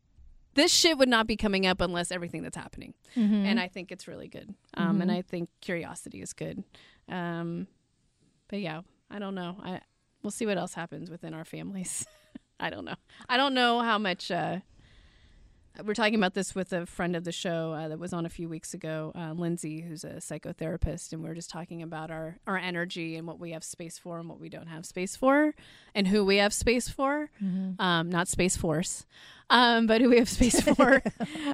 This 0.55 0.73
shit 0.73 0.97
would 0.99 1.09
not 1.09 1.27
be 1.27 1.37
coming 1.37 1.67
up 1.67 1.81
unless 1.81 2.11
everything 2.13 2.43
that's 2.43 2.57
happening, 2.57 2.95
Mhm. 3.17 3.45
and 3.45 3.61
I 3.61 3.69
think 3.69 3.91
it's 3.93 4.07
really 4.09 4.29
good. 4.29 4.55
Um, 4.75 5.01
And 5.03 5.11
Mhm. 5.11 5.15
I 5.19 5.23
think 5.23 5.49
curiosity 5.61 6.21
is 6.23 6.33
good. 6.33 6.65
Um, 7.09 7.67
but 8.49 8.61
yeah, 8.61 8.83
I 9.11 9.19
don't 9.19 9.35
know. 9.35 9.57
I 9.63 9.81
we'll 10.23 10.31
see 10.31 10.47
what 10.47 10.57
else 10.57 10.75
happens 10.75 11.11
within 11.11 11.35
our 11.35 11.45
families. 11.45 12.07
I 12.61 12.71
don't 12.71 12.85
know. 12.85 12.95
I 13.29 13.37
don't 13.37 13.53
know 13.55 13.81
how 13.81 13.99
much. 13.99 14.31
Uh, 14.31 14.61
we're 15.85 15.95
talking 15.95 16.15
about 16.15 16.35
this 16.35 16.55
with 16.55 16.73
a 16.73 16.87
friend 16.87 17.17
of 17.17 17.25
the 17.25 17.33
show 17.33 17.73
uh, 17.73 17.89
that 17.89 17.99
was 17.99 18.13
on 18.13 18.27
a 18.27 18.29
few 18.29 18.49
weeks 18.49 18.75
ago, 18.75 19.11
uh, 19.15 19.33
Lindsay, 19.33 19.81
who's 19.81 20.05
a 20.05 20.15
psychotherapist, 20.21 21.13
and 21.13 21.23
we 21.23 21.29
are 21.31 21.35
just 21.35 21.51
talking 21.51 21.83
about 21.83 22.11
our 22.11 22.37
our 22.47 22.57
energy 22.59 23.17
and 23.17 23.27
what 23.27 23.41
we 23.41 23.51
have 23.53 23.65
space 23.65 23.99
for 23.99 24.19
and 24.21 24.29
what 24.29 24.39
we 24.39 24.49
don't 24.49 24.69
have 24.69 24.87
space 24.87 25.17
for, 25.17 25.55
and 25.95 26.09
who 26.09 26.25
we 26.25 26.37
have 26.37 26.53
space 26.53 26.89
for. 26.89 27.31
Mhm. 27.43 27.81
Um, 27.81 28.09
not 28.11 28.29
Space 28.29 28.57
Force, 28.57 29.05
um, 29.51 29.87
but 29.87 30.01
who 30.01 30.11
we 30.11 30.19
have 30.19 30.29
space 30.29 30.61
for, 30.77 31.03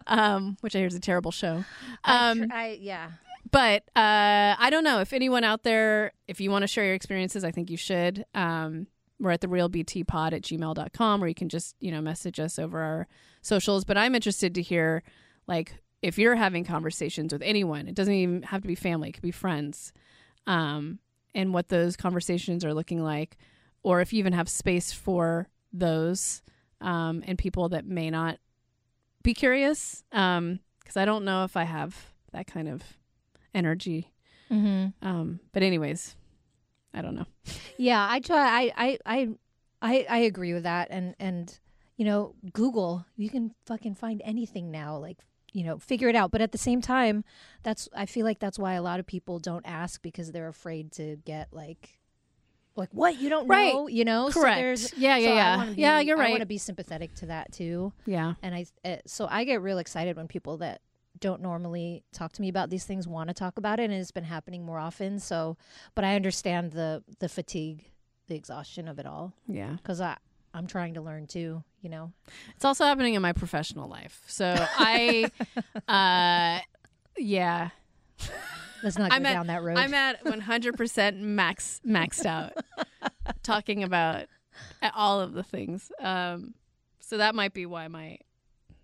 um, 0.06 0.56
which 0.61 0.74
I 0.76 0.80
hear 0.80 0.88
is 0.88 0.94
a 0.94 1.00
terrible 1.00 1.30
show. 1.30 1.64
I, 2.04 2.30
Um, 2.30 2.48
tr- 2.48 2.54
I 2.54 2.78
yeah. 2.80 3.11
but 3.50 3.85
uh, 3.96 4.54
I 4.59 4.68
don't 4.70 4.85
know 4.85 5.00
if 5.00 5.12
anyone 5.12 5.44
out 5.44 5.62
there, 5.62 6.12
if 6.28 6.40
you 6.40 6.50
want 6.50 6.62
to 6.62 6.66
share 6.66 6.85
your 6.85 6.94
experiences, 6.94 7.42
I 7.44 7.50
think 7.52 7.70
you 7.70 7.76
should. 7.78 8.24
Um, 9.20 9.24
we're 9.24 9.30
at 9.33 9.40
the 9.40 9.46
realbtpod 9.46 10.33
at 10.33 10.42
gmail.com, 10.42 11.24
or 11.24 11.28
you 11.28 11.35
can 11.35 11.48
just, 11.48 11.76
you 11.80 11.90
know, 11.90 12.00
message 12.00 12.40
us 12.40 12.59
over 12.59 12.80
our 12.80 13.09
socials. 13.42 13.85
But 13.85 13.98
I'm 13.98 14.14
interested 14.14 14.54
to 14.54 14.62
hear, 14.62 15.02
like, 15.46 15.74
if 16.02 16.18
you're 16.18 16.37
having 16.37 16.64
conversations 16.64 17.33
with 17.33 17.42
anyone, 17.42 17.87
it 17.87 17.94
doesn't 17.94 18.14
even 18.14 18.42
have 18.44 18.62
to 18.62 18.68
be 18.68 18.74
family, 18.74 19.11
it 19.11 19.12
could 19.12 19.22
be 19.22 19.30
friends, 19.30 19.92
um, 20.46 20.98
and 21.35 21.52
what 21.52 21.68
those 21.68 21.96
conversations 21.96 22.64
are 22.64 22.74
looking 22.74 23.02
like, 23.02 23.37
or 23.83 24.00
if 24.00 24.12
you 24.12 24.18
even 24.18 24.33
have 24.33 24.48
space 24.48 24.92
for 24.92 25.48
those 25.72 26.42
um, 26.80 27.22
and 27.26 27.38
people 27.38 27.68
that 27.68 27.87
may 27.87 28.11
not 28.11 28.38
be 29.22 29.35
curious. 29.35 30.02
Because 30.11 30.96
I 30.96 31.04
don't 31.04 31.24
know 31.24 31.44
if 31.44 31.56
I 31.56 31.64
have 31.64 32.12
that 32.33 32.46
kind 32.46 32.68
of 32.68 32.83
energy. 33.54 34.12
Mm-hmm. 34.50 35.06
Um, 35.06 35.40
but 35.52 35.62
anyways, 35.62 36.16
I 36.94 37.03
don't 37.03 37.14
know. 37.14 37.26
Yeah, 37.79 38.07
I 38.09 38.20
try. 38.20 38.70
I, 38.76 38.98
I, 39.07 39.29
I, 39.81 40.07
I, 40.09 40.18
agree 40.18 40.53
with 40.53 40.64
that. 40.64 40.88
And 40.90 41.14
and 41.18 41.59
you 41.96 42.05
know, 42.05 42.35
Google, 42.53 43.07
you 43.16 43.31
can 43.31 43.55
fucking 43.66 43.94
find 43.94 44.20
anything 44.24 44.70
now. 44.70 44.96
Like 44.98 45.18
you 45.53 45.64
know, 45.64 45.79
figure 45.79 46.09
it 46.09 46.14
out. 46.16 46.31
But 46.31 46.40
at 46.42 46.53
the 46.53 46.59
same 46.59 46.81
time, 46.81 47.24
that's 47.62 47.88
I 47.94 48.07
feel 48.07 48.24
like 48.26 48.38
that's 48.38 48.59
why 48.59 48.74
a 48.74 48.83
lot 48.83 49.00
of 49.00 49.07
people 49.07 49.38
don't 49.38 49.64
ask 49.66 50.03
because 50.03 50.33
they're 50.33 50.48
afraid 50.48 50.92
to 50.92 51.16
get 51.24 51.48
like. 51.53 51.96
Like 52.76 52.90
what 52.92 53.20
you 53.20 53.29
don't 53.29 53.48
Right. 53.48 53.74
know, 53.74 53.88
you 53.88 54.05
know. 54.05 54.31
So 54.31 54.40
Correct. 54.40 54.59
there's, 54.61 54.94
yeah, 54.96 55.16
yeah, 55.16 55.29
so 55.29 55.35
yeah. 55.35 55.64
be- 55.74 55.81
yeah, 55.83 56.00
you're 56.00 56.16
right. 56.16 56.29
I 56.29 56.31
want 56.31 56.40
to 56.40 56.46
be 56.46 56.57
sympathetic 56.57 57.12
to 57.16 57.26
that 57.26 57.53
too. 57.53 57.92
yeah. 58.07 58.35
and 58.42 58.55
I 58.55 58.64
uh, 58.85 58.96
so 59.07 59.26
I 59.29 59.42
get 59.44 59.61
real 59.61 59.79
excited 59.79 60.16
when 60.16 60.29
people 60.29 60.59
that 60.59 60.81
don't 61.20 61.40
normally 61.42 62.02
talk 62.12 62.33
to 62.33 62.40
me 62.42 62.48
about 62.48 62.70
these 62.70 62.85
things 62.85 63.06
want 63.06 63.28
to 63.28 63.35
talk 63.35 63.59
about 63.59 63.78
it, 63.80 63.85
and 63.85 63.92
it's 63.94 64.11
been 64.11 64.24
happening 64.24 64.64
more 64.64 64.78
often. 64.78 65.18
So, 65.18 65.56
but 65.94 66.04
I 66.04 66.16
understand 66.16 66.72
the 66.72 67.02
the 67.18 67.28
fatigue, 67.28 67.90
the 68.26 68.35
exhaustion 68.37 68.88
of 68.88 68.98
it 68.98 69.06
all, 69.06 69.33
Yeah. 69.46 69.72
because 69.72 70.00
I 70.00 70.16
I'm 70.54 70.66
trying 70.66 70.94
to 70.94 71.00
learn 71.00 71.26
too. 71.26 71.62
You 71.83 71.88
know, 71.90 72.12
It's 72.56 72.64
also 72.64 72.85
happening 72.85 73.14
in 73.14 73.22
my 73.22 73.33
professional 73.33 73.88
life. 73.88 74.22
So 74.26 74.54
I, 74.59 75.30
uh, 75.88 76.61
yeah, 77.16 77.70
let's 78.83 78.98
not 78.98 79.11
go 79.11 79.16
I'm 79.16 79.24
at- 79.26 79.33
down 79.33 79.46
that 79.46 79.62
road. 79.62 79.78
I'm 79.78 79.94
at 79.94 80.22
100% 80.24 81.20
max 81.20 81.80
maxed 81.87 82.26
out 82.26 82.52
talking 83.42 83.83
about 83.83 84.26
all 84.94 85.20
of 85.20 85.33
the 85.33 85.42
things. 85.42 85.90
Um, 86.00 86.54
so 86.98 87.16
that 87.16 87.35
might 87.35 87.54
be 87.54 87.64
why 87.64 87.88
my 87.88 88.18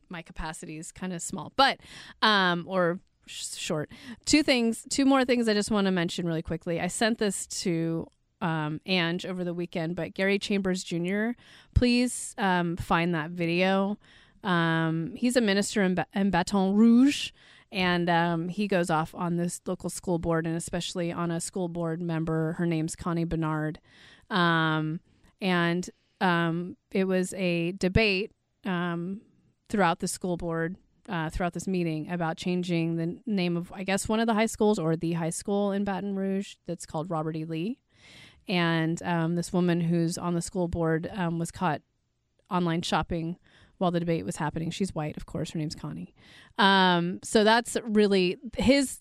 my 0.09 0.23
capacity 0.23 0.79
is 0.79 0.92
kind 0.92 1.12
of 1.12 1.23
small, 1.23 1.53
but 1.57 1.79
um, 2.23 2.64
or 2.66 3.01
sh- 3.27 3.57
short. 3.57 3.90
Two 4.25 4.42
things, 4.42 4.87
two 4.90 5.05
more 5.05 5.25
things 5.25 5.49
I 5.49 5.55
just 5.55 5.71
want 5.71 5.87
to 5.87 5.90
mention 5.90 6.27
really 6.27 6.42
quickly. 6.42 6.81
I 6.81 6.88
sent 6.88 7.19
this 7.19 7.47
to 7.49 8.07
um, 8.40 8.81
Ange 8.87 9.27
over 9.27 9.45
the 9.45 9.55
weekend, 9.55 9.97
but 9.97 10.14
Gary 10.14 10.38
Chambers 10.38 10.85
Jr. 10.85 11.31
Please 11.75 12.35
um, 12.38 12.77
find 12.77 13.14
that 13.14 13.31
video. 13.31 13.99
Um, 14.45 15.12
he's 15.16 15.37
a 15.37 15.40
minister 15.40 15.83
in, 15.83 15.95
ba- 15.95 16.07
in 16.14 16.31
Baton 16.31 16.75
Rouge, 16.75 17.33
and 17.73 18.09
um, 18.09 18.49
he 18.49 18.69
goes 18.69 18.90
off 18.90 19.14
on 19.14 19.37
this 19.37 19.61
local 19.66 19.90
school 19.90 20.19
board, 20.19 20.47
and 20.47 20.57
especially 20.57 21.12
on 21.12 21.31
a 21.31 21.40
school 21.40 21.69
board 21.69 22.01
member. 22.01 22.53
Her 22.53 22.66
name's 22.66 22.95
Connie 22.95 23.25
Bernard, 23.25 23.81
um, 24.31 25.01
and 25.40 25.88
um, 26.21 26.77
it 26.92 27.05
was 27.05 27.35
a 27.35 27.73
debate 27.73 28.33
um, 28.64 29.21
throughout 29.68 30.00
the 30.00 30.09
school 30.09 30.37
board. 30.37 30.76
Uh, 31.09 31.31
throughout 31.31 31.52
this 31.52 31.68
meeting 31.68 32.11
about 32.11 32.37
changing 32.37 32.96
the 32.96 33.16
name 33.26 33.57
of, 33.57 33.70
I 33.72 33.85
guess, 33.85 34.09
one 34.09 34.18
of 34.18 34.26
the 34.26 34.35
high 34.35 34.46
schools 34.46 34.76
or 34.76 34.96
the 34.96 35.12
high 35.12 35.31
school 35.31 35.70
in 35.70 35.85
Baton 35.85 36.16
Rouge 36.16 36.57
that's 36.66 36.85
called 36.85 37.09
Robert 37.09 37.37
E. 37.37 37.44
Lee. 37.44 37.79
And 38.48 39.00
um, 39.05 39.37
this 39.37 39.52
woman 39.52 39.81
who's 39.81 40.18
on 40.18 40.35
the 40.35 40.42
school 40.42 40.66
board 40.66 41.09
um, 41.14 41.38
was 41.38 41.52
caught 41.52 41.81
online 42.50 42.83
shopping 42.83 43.37
while 43.79 43.90
the 43.90 44.00
debate 44.00 44.24
was 44.24 44.37
happening. 44.37 44.70
She's 44.70 44.94
white, 44.94 45.16
of 45.16 45.26
course. 45.26 45.50
Her 45.50 45.59
name's 45.59 45.74
Connie. 45.74 46.14
Um, 46.59 47.20
so 47.22 47.44
that's 47.44 47.76
really 47.85 48.38
his 48.57 49.00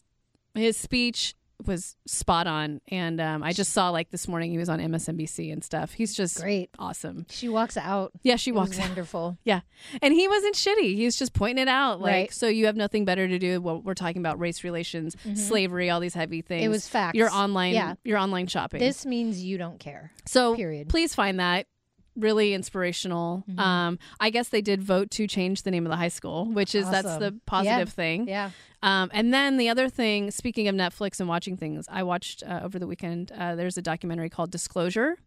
his 0.53 0.77
speech 0.77 1.35
was 1.65 1.95
spot 2.05 2.47
on. 2.47 2.81
And 2.89 3.21
um, 3.21 3.43
I 3.43 3.53
just 3.53 3.71
saw 3.71 3.89
like 3.89 4.09
this 4.11 4.27
morning 4.27 4.51
he 4.51 4.57
was 4.57 4.69
on 4.69 4.79
MSNBC 4.79 5.51
and 5.53 5.63
stuff. 5.63 5.93
He's 5.93 6.13
just 6.15 6.41
Great. 6.41 6.69
awesome. 6.79 7.25
She 7.29 7.47
walks 7.49 7.77
out. 7.77 8.11
Yeah, 8.23 8.35
she 8.35 8.49
It 8.51 8.55
walks 8.55 8.77
out. 8.79 8.87
wonderful. 8.87 9.37
Yeah. 9.45 9.61
And 10.01 10.13
he 10.13 10.27
wasn't 10.27 10.55
shitty. 10.55 10.95
He 10.95 11.05
was 11.05 11.15
just 11.17 11.33
pointing 11.33 11.61
it 11.63 11.67
out. 11.67 12.01
Like, 12.01 12.11
Right. 12.11 12.33
so 12.33 12.47
you 12.47 12.65
have 12.65 12.75
nothing 12.75 13.05
better 13.05 13.27
to 13.27 13.37
do. 13.39 13.61
Well, 13.61 13.81
we're 13.81 13.93
talking 13.93 14.21
about 14.21 14.39
race 14.39 14.63
relations, 14.63 15.15
slavery, 15.35 15.89
all 15.89 15.99
these 15.99 16.13
heavy 16.15 16.41
things. 16.41 16.61
Mm-hmm. 16.61 16.65
It 16.65 16.69
was 16.69 16.87
facts. 16.87 17.15
your 17.15 17.29
online, 17.31 17.73
Yeah. 17.73 17.95
your 18.03 18.17
online 18.17 18.47
shopping. 18.47 18.79
This 18.79 19.05
means 19.05 19.43
you 19.43 19.57
don't 19.57 19.79
care. 19.79 20.11
so 20.25 20.55
period. 20.55 20.89
please 20.89 21.13
find 21.15 21.39
that 21.39 21.67
really 22.15 22.53
inspirational. 22.53 23.43
Mhm. 23.49 23.59
Um, 23.59 23.99
I 24.19 24.29
guess 24.29 24.49
they 24.49 24.61
did 24.61 24.81
vote 24.83 25.11
to 25.11 25.27
change 25.27 25.63
the 25.63 25.71
name 25.71 25.85
of 25.85 25.89
the 25.89 25.97
high 25.97 26.07
school, 26.07 26.45
which 26.45 26.73
is 26.75 26.89
that's 26.89 27.17
the 27.17 27.39
positive 27.45 27.89
thing. 27.89 28.27
Yeah. 28.27 28.51
Um, 28.81 29.09
and 29.13 29.33
then 29.33 29.57
the 29.57 29.67
other 29.69 29.89
thing, 29.89 30.31
speaking 30.31 30.67
of 30.67 30.75
Netflix 30.75 31.19
and 31.19 31.27
watching 31.27 31.57
things, 31.57 31.87
I 31.89 32.03
watched 32.03 32.43
uh, 32.43 32.61
over 32.63 32.77
the 32.79 32.87
weekend. 32.87 33.31
Uh, 33.31 33.55
there's 33.55 33.77
a 33.77 33.81
documentary 33.81 34.29
called 34.29 34.51
Disclosure, 34.51 35.17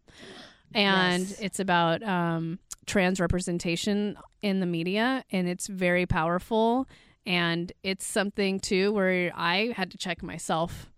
and 0.73 1.27
Yes. 1.27 1.39
it's 1.39 1.59
about 1.59 2.01
um, 2.03 2.59
trans 2.85 3.19
representation 3.19 4.17
in 4.41 4.59
the 4.59 4.65
media, 4.65 5.23
and 5.31 5.47
it's 5.47 5.67
very 5.67 6.05
powerful. 6.05 6.87
And 7.25 7.71
it's 7.83 8.05
something 8.05 8.59
too 8.59 8.91
where 8.93 9.31
I 9.35 9.73
had 9.75 9.91
to 9.91 9.97
check 9.97 10.23
myself 10.23 10.89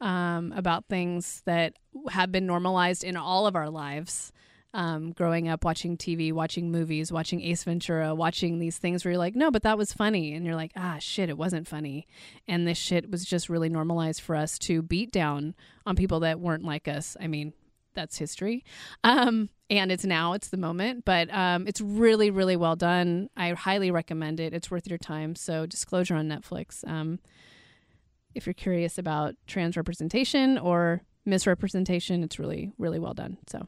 um, 0.00 0.52
about 0.54 0.86
things 0.86 1.42
that 1.46 1.74
have 2.10 2.30
been 2.30 2.46
normalized 2.46 3.02
in 3.02 3.16
all 3.16 3.46
of 3.46 3.56
our 3.56 3.68
lives. 3.70 4.30
Um, 4.72 5.10
growing 5.10 5.48
up, 5.48 5.64
watching 5.64 5.96
TV, 5.96 6.32
watching 6.32 6.70
movies, 6.70 7.10
watching 7.10 7.42
Ace 7.42 7.64
Ventura, 7.64 8.14
watching 8.14 8.60
these 8.60 8.78
things 8.78 9.04
where 9.04 9.10
you're 9.10 9.18
like, 9.18 9.34
no, 9.34 9.50
but 9.50 9.62
that 9.62 9.76
was 9.76 9.92
funny. 9.92 10.32
And 10.32 10.46
you're 10.46 10.54
like, 10.54 10.70
ah, 10.76 10.98
shit, 11.00 11.28
it 11.28 11.36
wasn't 11.36 11.66
funny. 11.66 12.06
And 12.46 12.68
this 12.68 12.78
shit 12.78 13.10
was 13.10 13.24
just 13.24 13.48
really 13.48 13.68
normalized 13.68 14.20
for 14.20 14.36
us 14.36 14.60
to 14.60 14.80
beat 14.80 15.10
down 15.10 15.56
on 15.86 15.96
people 15.96 16.20
that 16.20 16.38
weren't 16.38 16.64
like 16.64 16.86
us. 16.86 17.16
I 17.20 17.26
mean, 17.26 17.52
that's 17.94 18.18
history. 18.18 18.64
Um, 19.04 19.48
and 19.68 19.92
it's 19.92 20.04
now, 20.04 20.32
it's 20.32 20.48
the 20.48 20.56
moment, 20.56 21.04
but 21.04 21.32
um, 21.32 21.66
it's 21.66 21.80
really, 21.80 22.30
really 22.30 22.56
well 22.56 22.76
done. 22.76 23.28
I 23.36 23.50
highly 23.50 23.90
recommend 23.90 24.40
it. 24.40 24.52
It's 24.52 24.70
worth 24.70 24.88
your 24.88 24.98
time. 24.98 25.34
So, 25.34 25.66
Disclosure 25.66 26.14
on 26.14 26.28
Netflix. 26.28 26.86
Um, 26.88 27.20
if 28.34 28.46
you're 28.46 28.54
curious 28.54 28.98
about 28.98 29.34
trans 29.46 29.76
representation 29.76 30.58
or 30.58 31.02
misrepresentation, 31.24 32.22
it's 32.22 32.38
really, 32.38 32.72
really 32.78 32.98
well 32.98 33.14
done. 33.14 33.38
So, 33.48 33.66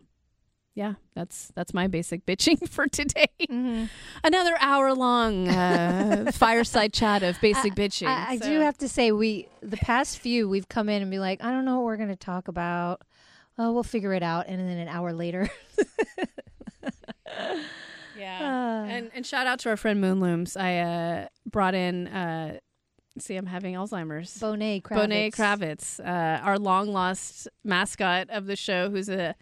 yeah, 0.75 0.95
that's 1.15 1.53
that's 1.55 1.75
my 1.75 1.87
basic 1.87 2.25
bitching 2.27 2.69
for 2.69 2.87
today. 2.89 3.27
Mm-hmm. 3.43 3.85
Another 4.25 4.57
hour 4.61 4.95
long 4.95 5.49
uh, 5.49 6.31
fireside 6.35 6.93
chat 6.93 7.23
of 7.23 7.41
basic 7.41 7.75
bitching. 7.75 8.07
I, 8.07 8.33
I 8.33 8.39
So- 8.39 8.47
do 8.47 8.61
have 8.61 8.79
to 8.79 8.89
say, 8.89 9.13
we 9.13 9.49
the 9.61 9.77
past 9.77 10.19
few 10.19 10.49
we've 10.49 10.69
come 10.69 10.89
in 10.89 11.03
and 11.03 11.11
be 11.11 11.19
like, 11.19 11.43
I 11.45 11.51
don't 11.53 11.65
know 11.65 11.77
what 11.77 11.85
we're 11.85 11.97
going 11.99 12.09
to 12.09 12.17
talk 12.17 12.49
about. 12.49 13.03
Oh, 13.59 13.73
we'll 13.73 13.83
figure 13.83 14.15
it 14.15 14.23
out. 14.23 14.47
And 14.49 14.59
then 14.61 14.79
an 14.79 14.89
hour 14.89 15.13
later, 15.13 15.51
Yeah. 18.17 18.39
Ah. 18.43 18.85
and 18.85 19.11
and 19.15 19.27
shout 19.27 19.47
out 19.47 19.59
to 19.61 19.69
our 19.71 19.77
friend 19.77 20.01
Moonlooms. 20.01 20.57
I 20.57 20.79
uh, 20.79 21.27
brought 21.51 21.75
in. 21.75 22.09
Uh, 22.09 22.59
see, 23.19 23.37
I'm 23.37 23.47
having 23.47 23.75
Alzheimer's. 23.75 24.39
Bonet 24.39 24.83
Kravitz. 24.83 25.09
Bonet 25.09 25.31
Kravitz, 25.35 26.01
uh, 26.01 26.43
our 26.43 26.59
long 26.59 26.89
lost 26.93 27.49
mascot 27.65 28.31
of 28.31 28.47
the 28.47 28.57
show, 28.57 28.91
who's 28.91 29.09
a 29.09 29.35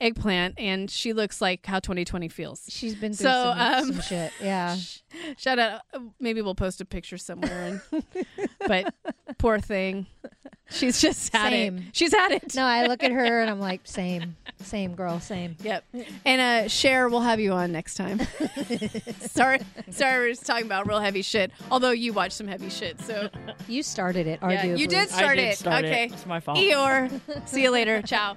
eggplant, 0.00 0.54
and 0.58 0.90
she 0.90 1.12
looks 1.12 1.40
like 1.40 1.64
how 1.66 1.78
2020 1.80 2.28
feels. 2.28 2.64
She's 2.68 2.94
been 2.94 3.12
through 3.12 3.26
So, 3.28 3.54
some, 3.56 3.58
um, 3.58 3.92
some 3.92 4.00
shit. 4.02 4.32
Yeah. 4.42 4.76
Shout 5.38 5.58
out. 5.58 5.80
uh, 5.94 6.00
Maybe 6.20 6.42
we'll 6.42 6.54
post 6.54 6.80
a 6.80 6.84
picture 6.84 7.16
somewhere. 7.18 7.80
And, 7.92 8.26
but 8.66 8.94
poor 9.38 9.58
thing, 9.58 10.06
she's 10.70 11.00
just 11.00 11.32
had 11.34 11.50
Same. 11.50 11.78
it. 11.78 11.84
She's 11.92 12.12
had 12.12 12.32
it. 12.32 12.54
No, 12.54 12.64
I 12.64 12.86
look 12.86 13.02
at 13.02 13.10
her 13.12 13.40
and 13.40 13.48
I'm 13.50 13.60
like, 13.60 13.80
same, 13.84 14.36
same 14.60 14.94
girl, 14.94 15.18
same. 15.20 15.56
Yep. 15.62 15.84
And 16.26 16.40
uh 16.66 16.68
Cher, 16.68 17.08
we'll 17.08 17.20
have 17.20 17.40
you 17.40 17.52
on 17.52 17.72
next 17.72 17.94
time. 17.94 18.20
sorry, 19.20 19.60
sorry, 19.90 20.18
we're 20.18 20.28
just 20.30 20.44
talking 20.44 20.66
about 20.66 20.86
real 20.86 21.00
heavy 21.00 21.22
shit. 21.22 21.50
Although 21.70 21.92
you 21.92 22.12
watch 22.12 22.32
some 22.32 22.46
heavy 22.48 22.68
shit, 22.68 23.00
so 23.00 23.30
You 23.68 23.82
started 23.82 24.26
it, 24.26 24.40
yeah, 24.42 24.64
arguably. 24.64 24.78
you 24.78 24.86
did 24.88 24.98
I 24.98 25.06
start 25.06 25.36
did 25.36 25.44
it. 25.48 25.58
start 25.58 25.84
it. 25.84 25.88
okay, 25.88 26.04
It's 26.12 26.26
my 26.26 26.40
fault. 26.40 26.58
Eeyore. 26.58 27.48
See 27.48 27.62
you 27.62 27.70
later. 27.70 28.02
Ciao. 28.02 28.36